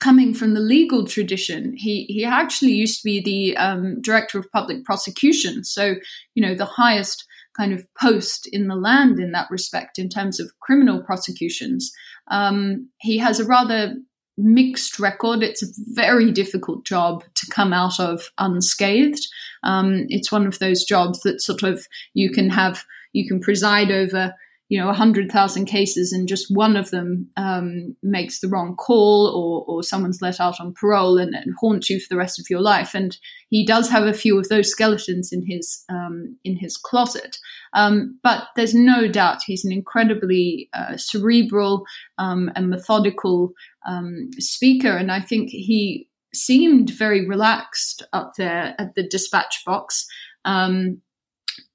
coming 0.00 0.34
from 0.34 0.52
the 0.52 0.60
legal 0.60 1.06
tradition, 1.06 1.74
he 1.76 2.06
he 2.06 2.24
actually 2.24 2.72
used 2.72 3.00
to 3.00 3.04
be 3.04 3.22
the 3.22 3.56
um, 3.56 4.00
director 4.00 4.36
of 4.36 4.50
public 4.50 4.84
prosecution, 4.84 5.62
so 5.62 5.94
you 6.34 6.44
know 6.44 6.56
the 6.56 6.64
highest 6.64 7.24
kind 7.56 7.72
of 7.72 7.86
post 8.00 8.48
in 8.50 8.68
the 8.68 8.74
land 8.74 9.20
in 9.20 9.32
that 9.32 9.50
respect 9.50 9.98
in 9.98 10.08
terms 10.08 10.40
of 10.40 10.50
criminal 10.60 11.02
prosecutions. 11.02 11.92
Um, 12.30 12.88
he 12.98 13.18
has 13.18 13.38
a 13.40 13.44
rather 13.44 13.94
mixed 14.36 14.98
record. 14.98 15.42
It's 15.42 15.62
a 15.62 15.72
very 15.92 16.30
difficult 16.30 16.84
job 16.84 17.24
to 17.34 17.46
come 17.50 17.72
out 17.72 18.00
of 18.00 18.30
unscathed. 18.38 19.26
Um, 19.62 20.06
it's 20.08 20.32
one 20.32 20.46
of 20.46 20.58
those 20.58 20.84
jobs 20.84 21.20
that 21.20 21.40
sort 21.40 21.62
of 21.62 21.86
you 22.14 22.30
can 22.30 22.50
have, 22.50 22.84
you 23.12 23.28
can 23.28 23.40
preside 23.40 23.90
over 23.90 24.34
you 24.72 24.80
know, 24.80 24.86
100,000 24.86 25.66
cases 25.66 26.14
and 26.14 26.26
just 26.26 26.46
one 26.48 26.76
of 26.76 26.90
them 26.90 27.28
um, 27.36 27.94
makes 28.02 28.40
the 28.40 28.48
wrong 28.48 28.74
call 28.74 29.26
or, 29.26 29.70
or 29.70 29.82
someone's 29.82 30.22
let 30.22 30.40
out 30.40 30.58
on 30.60 30.72
parole 30.72 31.18
and, 31.18 31.34
and, 31.34 31.52
haunts 31.60 31.90
you 31.90 32.00
for 32.00 32.06
the 32.08 32.16
rest 32.16 32.40
of 32.40 32.46
your 32.48 32.62
life. 32.62 32.94
And 32.94 33.14
he 33.50 33.66
does 33.66 33.90
have 33.90 34.04
a 34.04 34.14
few 34.14 34.38
of 34.38 34.48
those 34.48 34.70
skeletons 34.70 35.30
in 35.30 35.44
his, 35.46 35.84
um, 35.90 36.38
in 36.42 36.56
his 36.56 36.78
closet. 36.78 37.36
Um, 37.74 38.18
but 38.22 38.44
there's 38.56 38.74
no 38.74 39.08
doubt 39.08 39.42
he's 39.44 39.62
an 39.62 39.72
incredibly 39.72 40.70
uh, 40.72 40.96
cerebral 40.96 41.84
um, 42.16 42.50
and 42.56 42.70
methodical 42.70 43.52
um, 43.86 44.30
speaker. 44.38 44.96
And 44.96 45.12
I 45.12 45.20
think 45.20 45.50
he 45.50 46.08
seemed 46.32 46.88
very 46.88 47.28
relaxed 47.28 48.06
up 48.14 48.32
there 48.38 48.74
at 48.78 48.94
the 48.94 49.06
dispatch 49.06 49.64
box. 49.66 50.06
Um, 50.46 51.02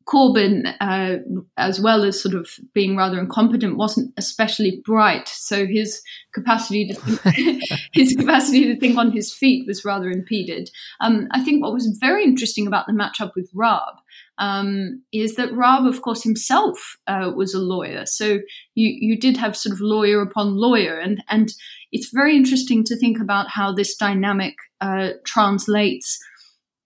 Corbyn, 0.07 0.73
uh, 0.79 1.17
as 1.57 1.81
well 1.81 2.03
as 2.03 2.21
sort 2.21 2.33
of 2.33 2.49
being 2.73 2.95
rather 2.95 3.19
incompetent, 3.19 3.77
wasn't 3.77 4.13
especially 4.17 4.81
bright. 4.85 5.27
So 5.27 5.65
his 5.65 6.01
capacity 6.33 6.87
to 6.87 6.93
think, 6.95 7.63
his 7.93 8.15
capacity 8.15 8.65
to 8.73 8.79
think 8.79 8.97
on 8.97 9.11
his 9.11 9.33
feet 9.33 9.67
was 9.67 9.83
rather 9.83 10.09
impeded. 10.09 10.69
Um, 11.01 11.27
I 11.31 11.43
think 11.43 11.61
what 11.61 11.73
was 11.73 11.97
very 11.99 12.23
interesting 12.23 12.67
about 12.67 12.87
the 12.87 12.93
matchup 12.93 13.31
with 13.35 13.49
Raab 13.53 13.95
um, 14.37 15.03
is 15.11 15.35
that 15.35 15.53
Raab, 15.53 15.85
of 15.85 16.01
course, 16.01 16.23
himself 16.23 16.97
uh, 17.07 17.31
was 17.35 17.53
a 17.53 17.59
lawyer. 17.59 18.05
So 18.05 18.39
you 18.75 18.97
you 18.99 19.19
did 19.19 19.37
have 19.37 19.57
sort 19.57 19.73
of 19.73 19.81
lawyer 19.81 20.21
upon 20.21 20.55
lawyer, 20.55 20.97
and 20.97 21.23
and 21.29 21.53
it's 21.91 22.11
very 22.13 22.35
interesting 22.35 22.83
to 22.85 22.95
think 22.95 23.19
about 23.19 23.49
how 23.49 23.73
this 23.73 23.95
dynamic 23.95 24.55
uh, 24.79 25.09
translates 25.25 26.19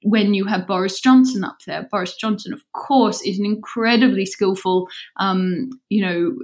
when 0.04 0.34
you 0.34 0.46
have 0.46 0.68
Boris 0.68 1.00
Johnson 1.00 1.44
up 1.44 1.60
there. 1.68 1.88
Boris 1.92 2.16
Johnson, 2.16 2.54
of 2.54 2.64
course, 2.74 3.22
is 3.22 3.40
an 3.40 3.46
incredibly 3.46 4.26
skillful, 4.26 4.88
um, 5.18 5.70
you 5.90 6.02
know, 6.02 6.36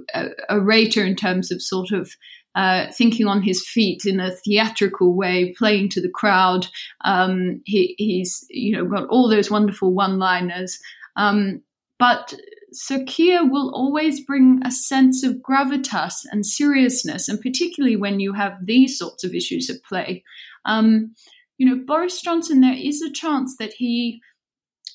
orator 0.48 1.04
in 1.04 1.16
terms 1.16 1.50
of 1.50 1.60
sort 1.62 1.90
of 1.90 2.10
uh, 2.54 2.90
thinking 2.92 3.26
on 3.26 3.42
his 3.42 3.66
feet 3.66 4.04
in 4.04 4.20
a 4.20 4.30
theatrical 4.30 5.14
way, 5.14 5.54
playing 5.56 5.88
to 5.88 6.00
the 6.00 6.08
crowd. 6.08 6.66
Um, 7.04 7.62
he, 7.64 7.94
he's, 7.98 8.46
you 8.50 8.76
know, 8.76 8.84
got 8.84 9.08
all 9.08 9.28
those 9.28 9.50
wonderful 9.50 9.92
one-liners. 9.92 10.78
Um, 11.16 11.62
but 11.98 12.34
Sir 12.72 13.02
Keir 13.06 13.44
will 13.44 13.72
always 13.74 14.24
bring 14.24 14.60
a 14.64 14.70
sense 14.70 15.24
of 15.24 15.36
gravitas 15.36 16.26
and 16.30 16.44
seriousness, 16.44 17.28
and 17.28 17.40
particularly 17.40 17.96
when 17.96 18.20
you 18.20 18.32
have 18.34 18.54
these 18.64 18.98
sorts 18.98 19.24
of 19.24 19.34
issues 19.34 19.70
at 19.70 19.82
play. 19.82 20.22
Um, 20.64 21.14
you 21.58 21.66
know, 21.66 21.82
Boris 21.84 22.22
Johnson, 22.22 22.60
there 22.60 22.76
is 22.76 23.02
a 23.02 23.12
chance 23.12 23.56
that 23.58 23.74
he 23.74 24.20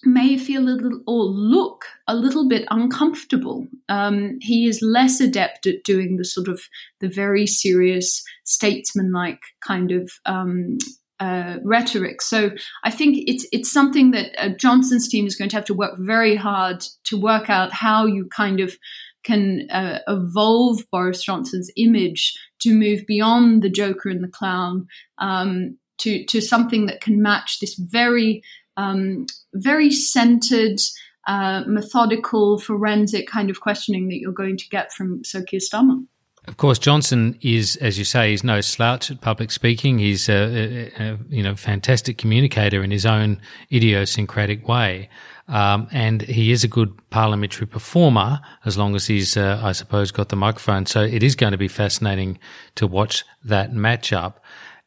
may 0.06 0.38
feel 0.38 0.63
a 0.63 0.69
little 0.69 1.02
or 1.08 1.23
look 1.23 1.86
a 2.08 2.15
little 2.15 2.47
bit 2.47 2.65
uncomfortable. 2.69 3.67
Um, 3.89 4.38
he 4.41 4.67
is 4.67 4.82
less 4.82 5.21
adept 5.21 5.65
at 5.67 5.84
doing 5.84 6.17
the 6.17 6.26
sort 6.26 6.47
of 6.47 6.62
the 6.99 7.08
very 7.08 7.47
serious 7.47 8.23
statesman-like 8.43 9.39
kind 9.65 9.91
of 9.91 10.12
um, 10.26 10.78
uh, 11.19 11.58
rhetoric. 11.63 12.21
So 12.21 12.52
I 12.84 12.91
think 12.91 13.23
it's 13.28 13.45
it's 13.52 13.71
something 13.71 14.12
that 14.12 14.32
uh, 14.38 14.49
Johnson's 14.58 15.08
team 15.08 15.26
is 15.26 15.36
going 15.36 15.49
to 15.49 15.56
have 15.56 15.65
to 15.65 15.73
work 15.73 15.93
very 15.99 16.36
hard 16.36 16.84
to 17.06 17.19
work 17.19 17.49
out 17.49 17.71
how 17.71 18.06
you 18.06 18.28
kind 18.36 18.60
of 18.60 18.78
can 19.23 19.69
uh, 19.69 19.99
evolve 20.08 20.82
Boris 20.91 21.23
Johnson's 21.23 21.71
image 21.78 22.34
to 22.60 22.73
move 22.73 23.06
beyond 23.08 23.62
the 23.62 23.69
Joker 23.69 24.10
and 24.10 24.23
the 24.23 24.28
clown 24.28 24.88
um, 25.17 25.78
to 26.04 26.24
to 26.26 26.42
something 26.42 26.86
that 26.86 27.02
can 27.02 27.22
match 27.22 27.60
this 27.60 27.76
very 27.76 28.44
um, 28.78 29.26
very 29.54 29.92
centered, 29.92 30.80
uh, 31.28 31.63
methodical, 31.68 32.58
forensic 32.60 33.28
kind 33.28 33.50
of 33.50 33.62
questioning 33.62 34.08
that 34.10 34.20
you're 34.20 34.32
going 34.32 34.58
to 34.58 34.70
get 34.70 34.92
from 34.92 35.24
Sir 35.24 35.44
Keir 35.44 35.60
Starmer. 35.60 36.06
Of 36.46 36.58
course, 36.58 36.78
Johnson 36.78 37.38
is, 37.42 37.78
as 37.78 37.98
you 37.98 38.04
say, 38.04 38.32
he's 38.32 38.44
no 38.44 38.60
slouch 38.60 39.10
at 39.10 39.22
public 39.22 39.50
speaking. 39.50 39.98
He's 39.98 40.28
a, 40.28 40.34
a, 40.34 41.12
a 41.12 41.18
you 41.30 41.42
know 41.42 41.56
fantastic 41.56 42.18
communicator 42.18 42.84
in 42.84 42.92
his 42.92 43.06
own 43.06 43.39
idiosyncratic 43.72 44.68
way, 44.68 45.10
um, 45.48 45.88
and 45.94 46.22
he 46.22 46.52
is 46.52 46.66
a 46.66 46.68
good 46.68 46.92
parliamentary 47.12 47.66
performer 47.66 48.42
as 48.66 48.78
long 48.78 48.94
as 48.94 49.08
he's, 49.08 49.38
uh, 49.38 49.62
I 49.63 49.72
suppose, 49.72 50.12
got 50.12 50.30
the 50.30 50.36
microphone. 50.36 50.86
So 50.86 51.02
it 51.02 51.24
is 51.24 51.36
going 51.36 51.52
to 51.52 51.58
be 51.58 51.70
fascinating 51.70 52.39
to 52.76 52.88
watch 52.88 53.24
that 53.46 53.72
matchup. 53.72 54.36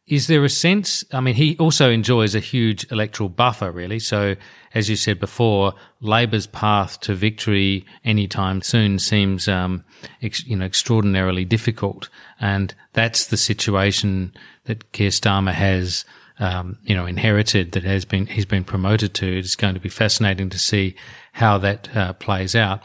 Is 0.07 0.29
there 0.29 0.45
a 0.45 0.49
sense? 0.49 1.05
I 1.13 1.19
mean, 1.19 1.35
he 1.35 1.57
also 1.59 1.91
enjoys 1.91 2.37
a 2.37 2.41
huge 2.41 2.91
electoral 2.93 3.29
buffer, 3.29 3.73
really. 3.73 3.99
So, 3.99 4.37
as 4.73 4.89
you 4.89 4.95
said 4.95 5.19
before, 5.19 5.75
Labour's 6.01 6.47
path 6.47 7.01
to 7.01 7.15
victory 7.15 7.85
anytime 8.05 8.63
soon 8.63 9.01
seems, 9.01 9.49
um, 9.49 9.85
ex, 10.23 10.47
you 10.47 10.55
know, 10.55 10.65
extraordinarily 10.65 11.45
difficult, 11.45 12.09
and 12.41 12.73
that's 12.93 13.27
the 13.27 13.37
situation 13.37 14.33
that 14.67 14.93
Keir 14.93 15.11
Starmer 15.11 15.53
has, 15.53 16.05
um, 16.39 16.79
you 16.85 16.95
know, 16.95 17.07
inherited. 17.07 17.73
That 17.73 17.83
has 17.83 18.05
been 18.05 18.27
he's 18.27 18.47
been 18.47 18.65
promoted 18.65 19.13
to. 19.15 19.39
It's 19.39 19.57
going 19.57 19.75
to 19.75 19.81
be 19.81 19.89
fascinating 19.89 20.51
to 20.51 20.59
see 20.59 20.95
how 21.33 21.59
that 21.59 21.97
uh, 21.97 22.13
plays 22.13 22.55
out. 22.55 22.81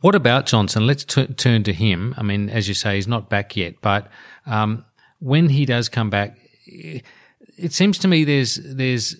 What 0.00 0.14
about 0.14 0.46
Johnson? 0.46 0.86
Let's 0.86 1.04
t- 1.04 1.26
turn 1.26 1.64
to 1.64 1.72
him. 1.74 2.14
I 2.16 2.22
mean, 2.22 2.48
as 2.48 2.66
you 2.66 2.72
say, 2.72 2.94
he's 2.94 3.08
not 3.08 3.28
back 3.28 3.56
yet, 3.56 3.74
but 3.82 4.08
um, 4.46 4.86
when 5.20 5.48
he 5.48 5.64
does 5.64 5.88
come 5.88 6.10
back, 6.10 6.38
it 6.66 7.72
seems 7.72 7.98
to 7.98 8.08
me 8.08 8.24
there's 8.24 8.56
there's 8.56 9.16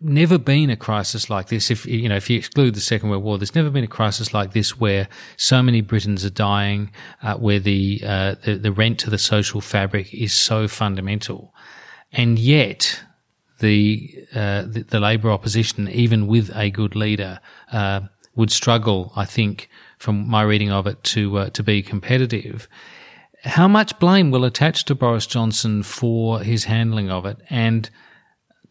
never 0.00 0.38
been 0.38 0.70
a 0.70 0.76
crisis 0.76 1.30
like 1.30 1.48
this. 1.48 1.70
If 1.70 1.86
you 1.86 2.08
know, 2.08 2.16
if 2.16 2.28
you 2.30 2.38
exclude 2.38 2.74
the 2.74 2.80
Second 2.80 3.10
World 3.10 3.22
War, 3.22 3.38
there's 3.38 3.54
never 3.54 3.70
been 3.70 3.84
a 3.84 3.88
crisis 3.88 4.34
like 4.34 4.52
this 4.52 4.78
where 4.78 5.08
so 5.36 5.62
many 5.62 5.80
Britons 5.80 6.24
are 6.24 6.30
dying, 6.30 6.90
uh, 7.22 7.34
where 7.36 7.58
the, 7.58 8.02
uh, 8.04 8.34
the 8.44 8.54
the 8.54 8.72
rent 8.72 8.98
to 9.00 9.10
the 9.10 9.18
social 9.18 9.60
fabric 9.60 10.12
is 10.12 10.32
so 10.32 10.68
fundamental, 10.68 11.54
and 12.12 12.38
yet 12.38 13.02
the 13.60 14.14
uh, 14.34 14.62
the, 14.62 14.84
the, 14.88 15.00
Labour 15.00 15.30
opposition, 15.30 15.88
even 15.88 16.26
with 16.26 16.50
a 16.54 16.70
good 16.70 16.94
leader, 16.94 17.40
uh, 17.72 18.00
would 18.34 18.50
struggle. 18.50 19.12
I 19.16 19.24
think, 19.24 19.68
from 19.98 20.28
my 20.28 20.42
reading 20.42 20.70
of 20.70 20.86
it, 20.86 21.02
to 21.04 21.38
uh, 21.38 21.50
to 21.50 21.62
be 21.62 21.82
competitive. 21.82 22.68
How 23.46 23.68
much 23.68 23.98
blame 24.00 24.32
will 24.32 24.44
attach 24.44 24.84
to 24.86 24.94
Boris 24.94 25.26
Johnson 25.26 25.82
for 25.84 26.40
his 26.40 26.64
handling 26.64 27.10
of 27.10 27.24
it? 27.24 27.38
And 27.48 27.88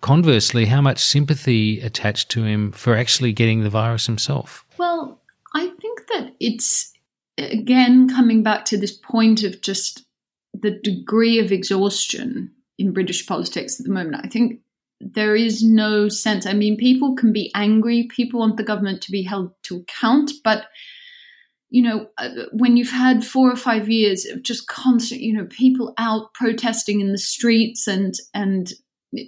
conversely, 0.02 0.66
how 0.66 0.82
much 0.82 1.00
sympathy 1.00 1.80
attached 1.80 2.30
to 2.32 2.44
him 2.44 2.72
for 2.74 2.96
actually 2.96 3.32
getting 3.32 3.64
the 3.64 3.70
virus 3.70 4.06
himself? 4.06 4.66
Well, 4.78 5.22
I 5.54 5.72
think 5.82 6.02
that 6.10 6.36
it's, 6.42 6.92
again, 7.38 8.10
coming 8.10 8.44
back 8.44 8.66
to 8.66 8.78
this 8.78 8.92
point 8.92 9.44
of 9.44 9.62
just 9.62 10.06
the 10.54 10.72
degree 10.72 11.40
of 11.40 11.54
exhaustion 11.54 12.52
in 12.78 12.92
British 12.92 13.26
politics 13.26 13.80
at 13.80 13.86
the 13.86 13.94
moment. 13.94 14.26
I 14.26 14.28
think 14.28 14.60
there 15.00 15.36
is 15.36 15.64
no 15.64 16.10
sense. 16.10 16.46
I 16.46 16.54
mean, 16.54 16.76
people 16.76 17.16
can 17.16 17.32
be 17.32 17.52
angry. 17.56 18.10
People 18.14 18.42
want 18.42 18.58
the 18.58 18.64
government 18.64 19.02
to 19.04 19.12
be 19.12 19.24
held 19.24 19.52
to 19.64 19.78
account, 19.78 20.32
but 20.44 20.66
you 21.70 21.82
know, 21.82 22.08
uh, 22.18 22.30
when 22.54 22.78
you've 22.78 22.92
had 22.92 23.26
four 23.26 23.52
or 23.52 23.56
five 23.56 23.90
years 23.90 24.26
of 24.26 24.44
just 24.44 24.68
constant, 24.68 25.22
you 25.22 25.34
know, 25.34 25.46
people 25.46 25.94
out 25.98 26.34
protesting 26.34 27.02
in 27.02 27.12
the 27.12 27.18
streets 27.18 27.88
and 27.88 28.14
and 28.34 28.74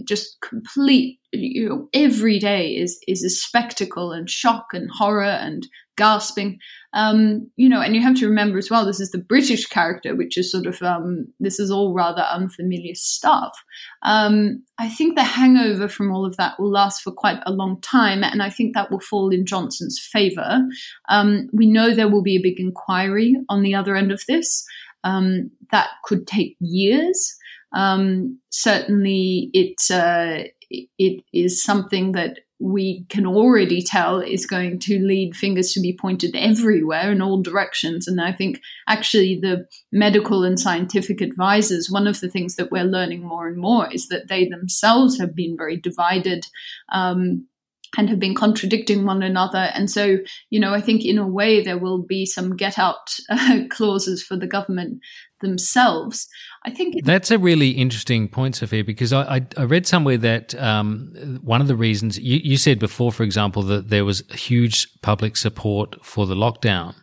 just 0.07 0.37
complete, 0.41 1.19
you 1.31 1.67
know, 1.67 1.89
every 1.93 2.39
day 2.39 2.75
is 2.75 2.99
is 3.07 3.23
a 3.23 3.29
spectacle 3.29 4.11
and 4.11 4.29
shock 4.29 4.67
and 4.73 4.89
horror 4.91 5.23
and 5.23 5.67
gasping. 5.97 6.59
Um, 6.93 7.49
you 7.57 7.67
know, 7.67 7.81
and 7.81 7.95
you 7.95 8.01
have 8.01 8.15
to 8.17 8.27
remember 8.27 8.57
as 8.57 8.69
well, 8.69 8.85
this 8.85 8.99
is 8.99 9.11
the 9.11 9.17
British 9.17 9.65
character, 9.65 10.15
which 10.15 10.37
is 10.37 10.51
sort 10.51 10.65
of, 10.65 10.81
um, 10.81 11.27
this 11.39 11.59
is 11.59 11.69
all 11.69 11.93
rather 11.93 12.21
unfamiliar 12.21 12.95
stuff. 12.95 13.57
Um, 14.03 14.63
I 14.79 14.89
think 14.89 15.15
the 15.15 15.23
hangover 15.23 15.87
from 15.89 16.11
all 16.11 16.25
of 16.25 16.37
that 16.37 16.59
will 16.59 16.71
last 16.71 17.01
for 17.01 17.11
quite 17.11 17.39
a 17.45 17.51
long 17.51 17.81
time, 17.81 18.23
and 18.23 18.41
I 18.41 18.49
think 18.49 18.73
that 18.73 18.89
will 18.89 18.99
fall 18.99 19.29
in 19.29 19.45
Johnson's 19.45 19.99
favour. 19.99 20.61
Um, 21.09 21.49
we 21.51 21.65
know 21.65 21.93
there 21.93 22.09
will 22.09 22.23
be 22.23 22.37
a 22.37 22.41
big 22.41 22.59
inquiry 22.59 23.35
on 23.49 23.61
the 23.63 23.75
other 23.75 23.95
end 23.95 24.11
of 24.11 24.23
this. 24.27 24.65
Um, 25.03 25.51
that 25.71 25.89
could 26.03 26.25
take 26.25 26.55
years. 26.59 27.35
Um, 27.73 28.39
certainly, 28.49 29.49
it, 29.53 29.75
uh, 29.91 30.49
it 30.69 31.23
is 31.33 31.63
something 31.63 32.13
that 32.13 32.39
we 32.59 33.05
can 33.09 33.27
already 33.27 33.81
tell 33.81 34.19
is 34.19 34.47
going 34.47 34.79
to 34.79 34.99
lead 34.99 35.35
fingers 35.35 35.73
to 35.73 35.79
be 35.79 35.95
pointed 35.95 36.35
everywhere 36.35 37.11
in 37.11 37.21
all 37.21 37.41
directions. 37.41 38.07
And 38.07 38.19
I 38.19 38.31
think 38.31 38.61
actually 38.87 39.39
the 39.39 39.67
medical 39.91 40.43
and 40.43 40.59
scientific 40.59 41.21
advisors, 41.21 41.91
one 41.91 42.07
of 42.07 42.19
the 42.19 42.29
things 42.29 42.55
that 42.55 42.71
we're 42.71 42.83
learning 42.83 43.23
more 43.23 43.47
and 43.47 43.57
more 43.57 43.91
is 43.91 44.07
that 44.07 44.27
they 44.27 44.47
themselves 44.47 45.19
have 45.19 45.35
been 45.35 45.55
very 45.55 45.77
divided. 45.77 46.47
Um, 46.91 47.47
and 47.95 48.09
have 48.09 48.19
been 48.19 48.35
contradicting 48.35 49.05
one 49.05 49.23
another. 49.23 49.69
And 49.73 49.89
so, 49.89 50.17
you 50.49 50.59
know, 50.59 50.73
I 50.73 50.81
think 50.81 51.05
in 51.05 51.17
a 51.17 51.27
way 51.27 51.63
there 51.63 51.77
will 51.77 52.01
be 52.01 52.25
some 52.25 52.55
get 52.55 52.77
out 52.77 53.15
uh, 53.29 53.61
clauses 53.69 54.23
for 54.23 54.35
the 54.35 54.47
government 54.47 55.01
themselves. 55.41 56.27
I 56.65 56.71
think 56.71 56.95
that's 57.05 57.31
a 57.31 57.37
really 57.37 57.71
interesting 57.71 58.27
point, 58.27 58.55
Sophia, 58.55 58.83
because 58.83 59.13
I, 59.13 59.37
I, 59.37 59.47
I 59.57 59.63
read 59.63 59.85
somewhere 59.85 60.17
that 60.17 60.55
um, 60.55 61.39
one 61.41 61.61
of 61.61 61.67
the 61.67 61.75
reasons 61.75 62.19
you, 62.19 62.39
you 62.43 62.57
said 62.57 62.79
before, 62.79 63.11
for 63.11 63.23
example, 63.23 63.63
that 63.63 63.89
there 63.89 64.05
was 64.05 64.23
huge 64.31 64.87
public 65.01 65.37
support 65.37 66.03
for 66.03 66.25
the 66.25 66.35
lockdown. 66.35 66.95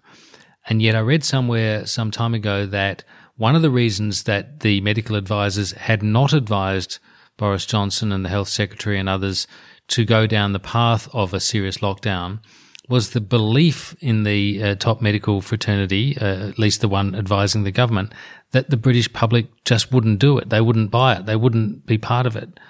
And 0.66 0.83
yet 0.83 0.97
I 0.97 1.01
read 1.01 1.25
somewhere 1.25 1.87
some 1.87 2.11
time 2.11 2.35
ago 2.35 2.66
that 2.66 3.05
one 3.37 3.57
of 3.57 3.62
the 3.62 3.70
reasons 3.70 4.25
that 4.25 4.61
the 4.61 4.81
medical 4.81 5.16
advisors 5.16 5.73
had 5.73 6.03
not 6.03 6.33
advised 6.33 6.99
Boris 7.37 7.66
Johnson 7.66 8.12
and 8.12 8.25
the 8.25 8.29
health 8.29 8.49
secretary 8.49 8.99
and 8.99 9.09
others 9.09 9.47
to 9.88 10.05
go 10.05 10.27
down 10.27 10.53
the 10.53 10.59
path 10.59 11.09
of 11.12 11.35
a 11.35 11.40
serious 11.40 11.79
lockdown 11.79 12.40
was 12.88 13.11
the 13.11 13.20
belief 13.20 13.97
in 14.01 14.25
the 14.25 14.62
uh, 14.62 14.75
top 14.75 15.01
medical 15.01 15.40
fraternity, 15.40 16.16
uh, 16.20 16.49
at 16.49 16.59
least 16.59 16.81
the 16.81 16.88
one 16.88 17.14
advising 17.14 17.64
the 17.64 17.70
government, 17.70 18.12
that 18.51 18.70
the 18.70 18.77
British 18.77 19.11
public 19.12 19.47
just 19.64 19.90
wouldn't 19.90 20.18
do 20.18 20.37
it. 20.38 20.51
They 20.51 20.61
wouldn't 20.61 20.90
buy 20.90 21.16
it. 21.16 21.27
They 21.27 21.37
wouldn't 21.37 21.87
be 21.87 21.99
part 21.99 22.27
of 22.27 22.37
it. 22.37 22.61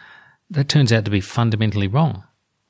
That 0.50 0.68
turns 0.68 0.92
out 0.92 1.04
to 1.04 1.10
be 1.10 1.20
fundamentally 1.20 1.88
wrong. 1.88 2.24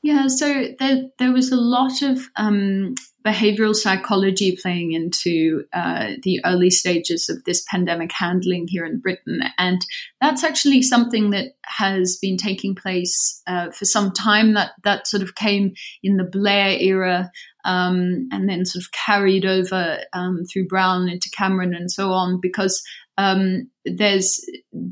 Yeah, 0.05 0.27
so 0.27 0.67
there, 0.77 1.05
there 1.17 1.33
was 1.33 1.51
a 1.51 1.55
lot 1.55 2.03
of 2.03 2.29
um, 2.35 2.93
behavioral 3.25 3.73
psychology 3.73 4.55
playing 4.55 4.91
into 4.91 5.63
uh, 5.73 6.11
the 6.21 6.41
early 6.45 6.69
stages 6.69 7.27
of 7.27 7.43
this 7.45 7.65
pandemic 7.71 8.11
handling 8.11 8.67
here 8.67 8.85
in 8.85 8.99
Britain. 8.99 9.41
And 9.57 9.83
that's 10.21 10.43
actually 10.43 10.83
something 10.83 11.31
that 11.31 11.53
has 11.63 12.19
been 12.21 12.37
taking 12.37 12.75
place 12.75 13.41
uh, 13.47 13.71
for 13.71 13.85
some 13.85 14.11
time. 14.11 14.53
That, 14.53 14.73
that 14.83 15.07
sort 15.07 15.23
of 15.23 15.33
came 15.33 15.73
in 16.03 16.17
the 16.17 16.23
Blair 16.23 16.77
era 16.79 17.31
um, 17.63 18.29
and 18.31 18.47
then 18.47 18.63
sort 18.63 18.83
of 18.85 18.91
carried 18.91 19.43
over 19.43 19.97
um, 20.13 20.43
through 20.45 20.67
Brown 20.67 21.09
into 21.09 21.31
Cameron 21.35 21.73
and 21.73 21.91
so 21.91 22.11
on, 22.11 22.39
because 22.39 22.79
um, 23.17 23.69
there's 23.85 24.43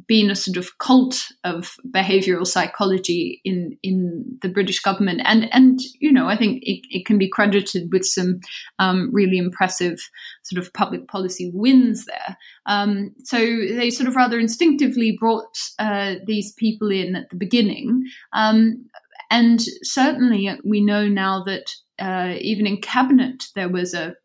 been 0.08 0.30
a 0.30 0.36
sort 0.36 0.56
of 0.56 0.78
cult 0.78 1.28
of 1.44 1.76
behavioral 1.90 2.46
psychology 2.46 3.42
in 3.44 3.78
in 3.84 4.38
the 4.42 4.50
British 4.50 4.80
government, 4.80 5.22
and 5.26 5.54
and 5.54 5.80
you 6.00 6.12
know 6.12 6.28
I 6.28 6.38
think 6.38 6.62
it, 6.64 6.86
it 6.90 7.06
can 7.06 7.18
be 7.18 7.30
credited 7.30 7.92
with 7.92 8.06
some 8.06 8.40
um, 8.80 9.10
really 9.12 9.38
impressive 9.38 10.00
sort 10.44 10.64
of 10.64 10.72
public 10.74 11.08
policy 11.08 11.52
wins 11.54 12.06
there. 12.06 12.38
Um, 12.66 13.14
so 13.24 13.38
they 13.38 13.90
sort 13.90 14.08
of 14.08 14.16
rather 14.16 14.40
instinctively 14.40 15.18
brought 15.20 15.58
uh, 15.80 16.16
these 16.26 16.54
people 16.54 16.92
in 16.92 17.16
at 17.16 17.30
the 17.30 17.36
beginning, 17.36 18.04
um, 18.32 18.86
and 19.30 19.62
certainly 19.82 20.50
we 20.64 20.82
know 20.82 21.08
now 21.08 21.44
that 21.44 21.74
uh, 22.00 22.36
even 22.40 22.68
in 22.68 22.80
cabinet 22.80 23.46
there 23.56 23.70
was 23.70 23.94
a 23.94 24.16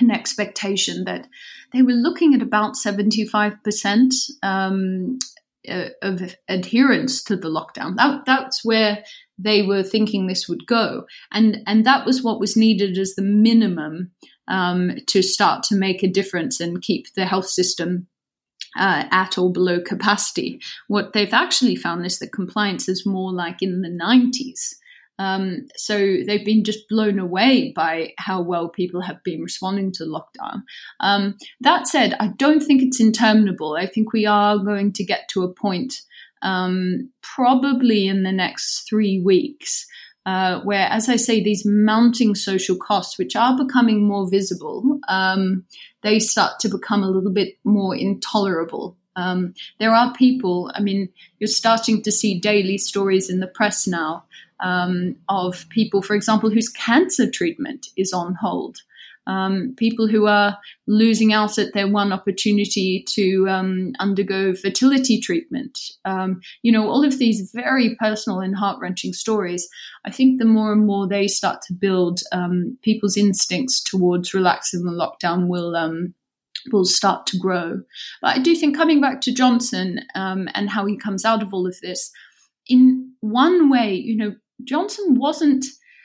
an 0.00 0.10
expectation 0.10 1.04
that 1.04 1.28
they 1.72 1.82
were 1.82 1.92
looking 1.92 2.34
at 2.34 2.42
about 2.42 2.74
75% 2.74 4.14
um, 4.42 5.18
uh, 5.68 5.88
of 6.02 6.36
adherence 6.48 7.22
to 7.24 7.36
the 7.36 7.48
lockdown. 7.48 7.96
That, 7.96 8.24
that's 8.26 8.64
where 8.64 9.04
they 9.38 9.62
were 9.62 9.82
thinking 9.82 10.26
this 10.26 10.48
would 10.48 10.66
go. 10.66 11.06
And, 11.32 11.58
and 11.66 11.84
that 11.86 12.06
was 12.06 12.22
what 12.22 12.40
was 12.40 12.56
needed 12.56 12.98
as 12.98 13.14
the 13.14 13.22
minimum 13.22 14.12
um, 14.48 14.92
to 15.06 15.22
start 15.22 15.62
to 15.64 15.76
make 15.76 16.02
a 16.02 16.10
difference 16.10 16.60
and 16.60 16.82
keep 16.82 17.06
the 17.14 17.26
health 17.26 17.46
system 17.46 18.06
uh, 18.78 19.04
at 19.10 19.38
or 19.38 19.52
below 19.52 19.80
capacity. 19.80 20.60
What 20.88 21.12
they've 21.12 21.32
actually 21.32 21.76
found 21.76 22.04
is 22.04 22.18
that 22.18 22.32
compliance 22.32 22.88
is 22.88 23.06
more 23.06 23.32
like 23.32 23.62
in 23.62 23.82
the 23.82 23.88
90s. 23.88 24.74
Um, 25.18 25.66
so 25.76 25.96
they've 26.26 26.44
been 26.44 26.64
just 26.64 26.88
blown 26.88 27.18
away 27.18 27.72
by 27.74 28.14
how 28.18 28.42
well 28.42 28.68
people 28.68 29.00
have 29.00 29.22
been 29.22 29.42
responding 29.42 29.92
to 29.92 30.04
lockdown. 30.04 30.62
Um, 31.00 31.36
that 31.60 31.86
said, 31.86 32.16
I 32.18 32.28
don't 32.36 32.60
think 32.60 32.82
it's 32.82 33.00
interminable. 33.00 33.76
I 33.76 33.86
think 33.86 34.12
we 34.12 34.26
are 34.26 34.58
going 34.58 34.92
to 34.94 35.04
get 35.04 35.28
to 35.30 35.44
a 35.44 35.52
point, 35.52 36.02
um, 36.42 37.10
probably 37.22 38.08
in 38.08 38.24
the 38.24 38.32
next 38.32 38.88
three 38.88 39.20
weeks, 39.20 39.86
uh, 40.26 40.60
where, 40.62 40.88
as 40.88 41.08
I 41.08 41.16
say, 41.16 41.42
these 41.42 41.64
mounting 41.66 42.34
social 42.34 42.76
costs, 42.76 43.18
which 43.18 43.36
are 43.36 43.56
becoming 43.56 44.04
more 44.04 44.28
visible, 44.28 44.98
um, 45.08 45.64
they 46.02 46.18
start 46.18 46.58
to 46.60 46.68
become 46.68 47.02
a 47.02 47.10
little 47.10 47.32
bit 47.32 47.56
more 47.62 47.94
intolerable. 47.94 48.96
Um, 49.16 49.54
there 49.78 49.92
are 49.92 50.12
people, 50.14 50.72
I 50.74 50.80
mean, 50.80 51.08
you're 51.38 51.46
starting 51.46 52.02
to 52.02 52.10
see 52.10 52.40
daily 52.40 52.78
stories 52.78 53.30
in 53.30 53.38
the 53.38 53.46
press 53.46 53.86
now 53.86 54.24
um, 54.64 55.14
of 55.28 55.68
people, 55.68 56.02
for 56.02 56.16
example, 56.16 56.50
whose 56.50 56.68
cancer 56.68 57.30
treatment 57.30 57.88
is 57.96 58.12
on 58.12 58.34
hold. 58.34 58.78
Um, 59.26 59.74
people 59.78 60.06
who 60.06 60.26
are 60.26 60.58
losing 60.86 61.32
out 61.32 61.58
at 61.58 61.72
their 61.72 61.88
one 61.88 62.12
opportunity 62.12 63.04
to 63.14 63.48
um, 63.48 63.92
undergo 63.98 64.54
fertility 64.54 65.18
treatment. 65.18 65.78
Um, 66.04 66.40
you 66.62 66.70
know, 66.72 66.88
all 66.88 67.04
of 67.04 67.18
these 67.18 67.50
very 67.54 67.96
personal 67.96 68.40
and 68.40 68.54
heart 68.56 68.78
wrenching 68.80 69.12
stories. 69.12 69.68
I 70.04 70.10
think 70.10 70.38
the 70.38 70.44
more 70.44 70.72
and 70.72 70.86
more 70.86 71.06
they 71.08 71.26
start 71.26 71.62
to 71.62 71.72
build, 71.74 72.20
um, 72.32 72.76
people's 72.82 73.16
instincts 73.16 73.82
towards 73.82 74.34
relaxing 74.34 74.84
the 74.84 74.92
lockdown 74.92 75.48
will. 75.48 75.76
Um, 75.76 76.14
will 76.72 76.84
start 76.84 77.26
to 77.26 77.36
grow. 77.36 77.82
But 78.22 78.36
I 78.36 78.38
do 78.38 78.54
think 78.54 78.74
coming 78.74 78.98
back 78.98 79.20
to 79.22 79.34
Johnson 79.34 80.00
um, 80.14 80.48
and 80.54 80.70
how 80.70 80.86
he 80.86 80.96
comes 80.96 81.22
out 81.22 81.42
of 81.42 81.52
all 81.52 81.66
of 81.66 81.78
this, 81.82 82.10
in 82.68 83.12
one 83.20 83.68
way, 83.68 83.92
you 83.92 84.16
know, 84.16 84.34
Johnson 84.62 85.16
wasn't, 85.18 85.64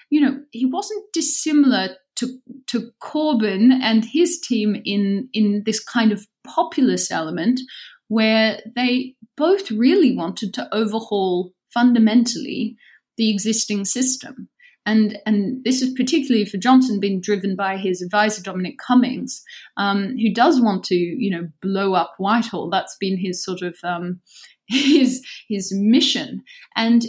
you 0.10 0.22
know, 0.22 0.40
he 0.52 0.66
wasn't 0.66 1.06
dissimilar 1.14 1.90
to 2.18 2.40
to 2.68 2.92
Corbyn 3.02 3.72
and 3.82 4.04
his 4.04 4.40
team 4.40 4.82
in 4.86 5.30
in 5.34 5.64
this 5.66 5.84
kind 5.84 6.12
of 6.12 6.26
populist 6.46 7.12
element 7.12 7.62
where 8.08 8.60
they 8.76 9.16
both 9.38 9.72
really 9.72 10.16
wanted 10.16 10.54
to 10.56 10.68
overhaul 10.76 11.54
fundamentally 11.74 12.76
the 13.18 13.32
existing 13.32 13.86
system. 13.86 14.50
And, 14.86 15.20
and 15.26 15.64
this 15.64 15.84
is 15.84 15.94
particularly 15.94 16.46
for 16.46 16.58
Johnson 16.58 17.00
being 17.00 17.22
driven 17.22 17.56
by 17.56 17.78
his 17.78 18.02
advisor 18.02 18.42
Dominic 18.42 18.80
Cummings, 18.80 19.44
um, 19.78 20.16
who 20.18 20.34
does 20.34 20.60
want 20.60 20.84
to, 20.86 20.96
you 20.96 21.30
know, 21.30 21.48
blow 21.62 21.94
up 21.94 22.16
Whitehall. 22.18 22.72
That's 22.72 22.98
been 23.00 23.18
his 23.18 23.44
sort 23.44 23.62
of 23.62 23.78
um, 23.84 24.22
his 24.68 25.24
his 25.48 25.72
mission. 25.76 26.44
And 26.76 27.06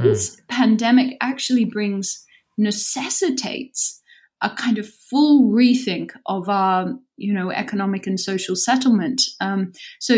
this 0.00 0.36
mm. 0.36 0.48
pandemic 0.48 1.16
actually 1.20 1.64
brings 1.64 2.24
necessitates 2.58 4.02
a 4.42 4.50
kind 4.50 4.78
of 4.78 4.88
full 4.88 5.50
rethink 5.50 6.10
of 6.26 6.48
our 6.48 6.94
you 7.16 7.32
know 7.32 7.50
economic 7.50 8.06
and 8.06 8.20
social 8.20 8.56
settlement. 8.56 9.22
Um, 9.40 9.72
so 9.98 10.14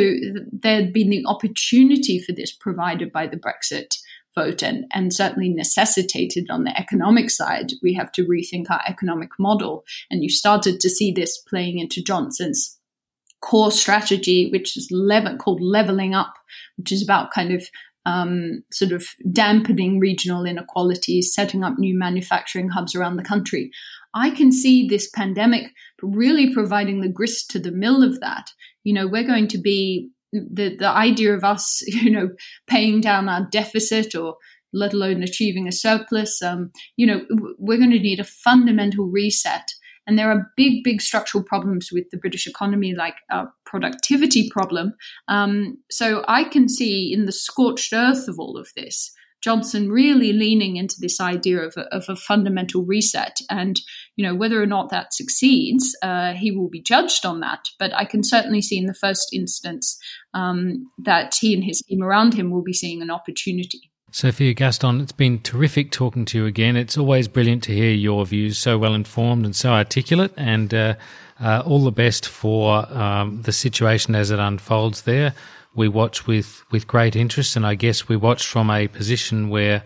there'd 0.53 0.92
been 0.92 1.11
the 1.11 1.25
opportunity 1.27 2.18
for 2.18 2.33
this 2.33 2.53
provided 2.53 3.12
by 3.12 3.27
the 3.27 3.37
brexit 3.37 3.97
vote 4.35 4.62
and, 4.62 4.85
and 4.92 5.12
certainly 5.12 5.49
necessitated 5.49 6.47
on 6.51 6.64
the 6.64 6.79
economic 6.79 7.31
side. 7.31 7.73
We 7.83 7.94
have 7.94 8.12
to 8.12 8.25
rethink 8.25 8.71
our 8.71 8.81
economic 8.87 9.31
model. 9.38 9.85
And 10.11 10.23
you 10.23 10.29
started 10.29 10.81
to 10.81 10.90
see 10.90 11.12
this 11.12 11.38
playing 11.38 11.79
into 11.79 12.03
johnson's 12.03 12.77
core 13.40 13.71
strategy 13.71 14.51
which 14.51 14.77
is 14.77 14.90
level, 14.90 15.37
called 15.37 15.61
leveling 15.61 16.12
up 16.12 16.35
which 16.77 16.90
is 16.90 17.03
about 17.03 17.31
kind 17.31 17.53
of 17.53 17.68
um, 18.09 18.64
sort 18.73 18.92
of 18.92 19.07
dampening 19.31 19.99
regional 19.99 20.47
inequalities, 20.47 21.35
setting 21.35 21.62
up 21.62 21.79
new 21.79 21.97
manufacturing 21.97 22.71
hubs 22.71 22.94
around 22.94 23.16
the 23.16 23.23
country. 23.23 23.71
I 24.14 24.31
can 24.31 24.51
see 24.51 24.88
this 24.88 25.11
pandemic 25.11 25.73
really 26.03 26.53
providing 26.53 27.03
the 27.03 27.11
grist 27.11 27.51
to 27.51 27.59
the 27.59 27.71
mill 27.71 28.03
of 28.03 28.21
that. 28.21 28.51
You 28.83 28.94
know, 28.94 29.07
we're 29.07 29.27
going 29.27 29.49
to 29.49 29.59
be 29.59 30.11
the 30.33 30.77
the 30.79 30.88
idea 30.88 31.35
of 31.35 31.44
us, 31.44 31.83
you 31.87 32.11
know, 32.11 32.31
paying 32.66 33.01
down 33.03 33.29
our 33.29 33.47
deficit 33.51 34.14
or 34.14 34.37
let 34.73 34.94
alone 34.94 35.23
achieving 35.23 35.68
a 35.68 35.73
surplus. 35.73 36.40
Um, 36.42 36.71
you 36.97 37.07
know, 37.07 37.27
we're 37.59 37.79
going 37.79 37.90
to 37.90 37.99
need 37.99 38.21
a 38.21 38.25
fundamental 38.25 39.07
reset. 39.07 39.68
And 40.09 40.18
there 40.18 40.31
are 40.31 40.51
big, 40.57 40.83
big 40.83 41.03
structural 41.03 41.44
problems 41.44 41.90
with 41.92 42.09
the 42.11 42.16
British 42.16 42.47
economy, 42.47 42.94
like 42.94 43.16
a 43.31 43.44
productivity 43.66 44.49
problem. 44.51 44.94
Um, 45.29 45.77
so 45.90 46.25
I 46.27 46.44
can 46.44 46.66
see 46.68 47.12
in 47.12 47.27
the 47.27 47.33
scorched 47.33 47.92
earth 47.92 48.27
of 48.27 48.38
all 48.38 48.57
of 48.57 48.68
this, 48.75 49.12
Johnson 49.42 49.90
really 49.90 50.33
leaning 50.33 50.77
into 50.77 50.97
this 50.99 51.21
idea 51.21 51.61
of 51.61 51.75
a, 51.77 51.83
of 51.94 52.07
a 52.09 52.16
fundamental 52.16 52.85
reset. 52.85 53.38
And, 53.51 53.79
you 54.16 54.27
know, 54.27 54.35
whether 54.35 54.61
or 54.61 54.66
not 54.66 54.88
that 54.90 55.12
succeeds, 55.12 55.94
uh, 56.03 56.33
he 56.33 56.51
will 56.51 56.71
be 56.71 56.83
judged 56.83 57.25
on 57.25 57.40
that. 57.40 57.66
But 57.79 57.94
I 57.94 58.07
can 58.07 58.25
certainly 58.25 58.62
see 58.62 58.79
in 58.79 58.87
the 58.87 58.94
first 58.94 59.29
instance 59.33 59.99
um, 60.35 60.90
that 61.05 61.37
he 61.38 61.55
and 61.55 61.62
his 61.62 61.83
team 61.83 62.03
around 62.03 62.35
him 62.35 62.51
will 62.51 62.64
be 62.64 62.73
seeing 62.73 63.03
an 63.03 63.11
opportunity. 63.11 63.88
Sophia 64.11 64.55
Gaston, 64.55 65.01
it's 65.03 65.12
been 65.12 65.38
terrific 65.40 65.90
talking 65.90 66.25
to 66.27 66.38
you 66.38 66.47
again. 66.47 66.77
It's 66.77 66.97
always 66.97 67.29
brilliant 67.29 67.62
to 67.64 67.73
hear 67.73 67.90
your 67.90 68.25
views, 68.25 68.57
so 68.57 68.79
well 68.79 68.94
informed 68.94 69.44
and 69.44 69.55
so 69.55 69.71
articulate. 69.71 70.33
And 70.37 70.73
uh, 70.73 70.94
uh, 71.40 71.62
all 71.66 71.85
the 71.85 71.92
best 71.92 72.27
for 72.27 72.90
um, 72.97 73.42
the 73.42 73.53
situation 73.53 74.14
as 74.14 74.31
it 74.31 74.38
unfolds 74.38 75.03
there. 75.03 75.35
We 75.75 75.88
watch 75.88 76.27
with, 76.27 76.64
with 76.71 76.87
great 76.87 77.16
interest, 77.16 77.55
and 77.55 77.66
I 77.66 77.75
guess 77.75 78.09
we 78.09 78.16
watch 78.16 78.47
from 78.47 78.71
a 78.71 78.88
position 78.88 79.51
where 79.51 79.85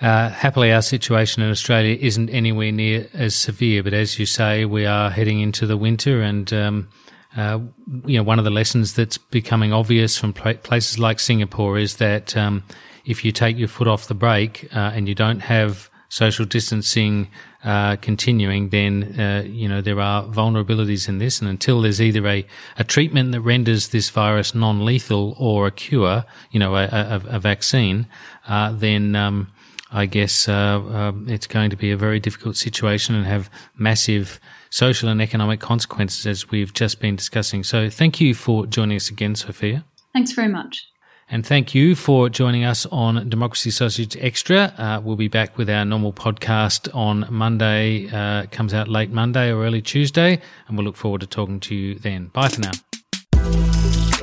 uh, 0.00 0.28
happily 0.30 0.72
our 0.72 0.82
situation 0.82 1.42
in 1.42 1.50
Australia 1.50 1.98
isn't 2.00 2.30
anywhere 2.30 2.72
near 2.72 3.08
as 3.12 3.34
severe. 3.34 3.82
But 3.82 3.94
as 3.94 4.18
you 4.18 4.26
say, 4.26 4.64
we 4.64 4.86
are 4.86 5.10
heading 5.10 5.40
into 5.40 5.66
the 5.66 5.76
winter, 5.76 6.22
and 6.22 6.52
um, 6.52 6.88
uh, 7.36 7.58
you 8.06 8.16
know 8.16 8.22
one 8.22 8.38
of 8.38 8.44
the 8.44 8.50
lessons 8.50 8.94
that's 8.94 9.18
becoming 9.18 9.72
obvious 9.72 10.16
from 10.16 10.32
places 10.32 10.98
like 10.98 11.18
Singapore 11.18 11.78
is 11.78 11.96
that 11.96 12.36
um, 12.36 12.62
if 13.04 13.24
you 13.24 13.32
take 13.32 13.56
your 13.56 13.68
foot 13.68 13.88
off 13.88 14.06
the 14.08 14.14
brake 14.14 14.68
uh, 14.74 14.92
and 14.94 15.08
you 15.08 15.14
don't 15.14 15.40
have 15.40 15.90
social 16.08 16.44
distancing 16.44 17.28
uh, 17.64 17.96
continuing, 17.96 18.68
then 18.68 19.18
uh, 19.18 19.42
you 19.46 19.68
know 19.68 19.80
there 19.80 20.00
are 20.00 20.24
vulnerabilities 20.24 21.08
in 21.08 21.18
this, 21.18 21.40
and 21.40 21.50
until 21.50 21.80
there's 21.80 22.00
either 22.00 22.26
a, 22.26 22.46
a 22.78 22.84
treatment 22.84 23.32
that 23.32 23.40
renders 23.40 23.88
this 23.88 24.10
virus 24.10 24.54
non-lethal 24.54 25.34
or 25.38 25.66
a 25.66 25.70
cure, 25.70 26.24
you 26.50 26.60
know, 26.60 26.76
a, 26.76 26.84
a, 26.84 27.22
a 27.26 27.40
vaccine, 27.40 28.06
uh, 28.46 28.70
then 28.72 29.16
um, 29.16 29.50
I 29.90 30.06
guess 30.06 30.48
uh, 30.48 30.80
um, 30.92 31.28
it's 31.28 31.46
going 31.46 31.70
to 31.70 31.76
be 31.76 31.90
a 31.90 31.96
very 31.96 32.20
difficult 32.20 32.56
situation 32.56 33.14
and 33.14 33.26
have 33.26 33.50
massive 33.76 34.40
social 34.70 35.08
and 35.08 35.20
economic 35.20 35.60
consequences 35.60 36.26
as 36.26 36.50
we've 36.50 36.74
just 36.74 37.00
been 37.00 37.16
discussing. 37.16 37.64
So, 37.64 37.90
thank 37.90 38.20
you 38.20 38.34
for 38.34 38.66
joining 38.66 38.96
us 38.96 39.10
again, 39.10 39.34
Sophia. 39.34 39.84
Thanks 40.12 40.32
very 40.32 40.48
much. 40.48 40.86
And 41.34 41.44
thank 41.44 41.74
you 41.74 41.96
for 41.96 42.28
joining 42.28 42.62
us 42.62 42.86
on 42.92 43.28
Democracy 43.28 43.72
Sausage 43.72 44.16
Extra. 44.18 44.72
Uh, 44.78 45.00
we'll 45.02 45.16
be 45.16 45.26
back 45.26 45.58
with 45.58 45.68
our 45.68 45.84
normal 45.84 46.12
podcast 46.12 46.88
on 46.94 47.26
Monday. 47.28 48.08
Uh, 48.08 48.46
comes 48.52 48.72
out 48.72 48.86
late 48.86 49.10
Monday 49.10 49.50
or 49.50 49.64
early 49.64 49.82
Tuesday, 49.82 50.40
and 50.68 50.78
we'll 50.78 50.84
look 50.84 50.96
forward 50.96 51.22
to 51.22 51.26
talking 51.26 51.58
to 51.58 51.74
you 51.74 51.96
then. 51.96 52.28
Bye 52.28 52.46
for 52.46 52.60
now. 52.60 54.13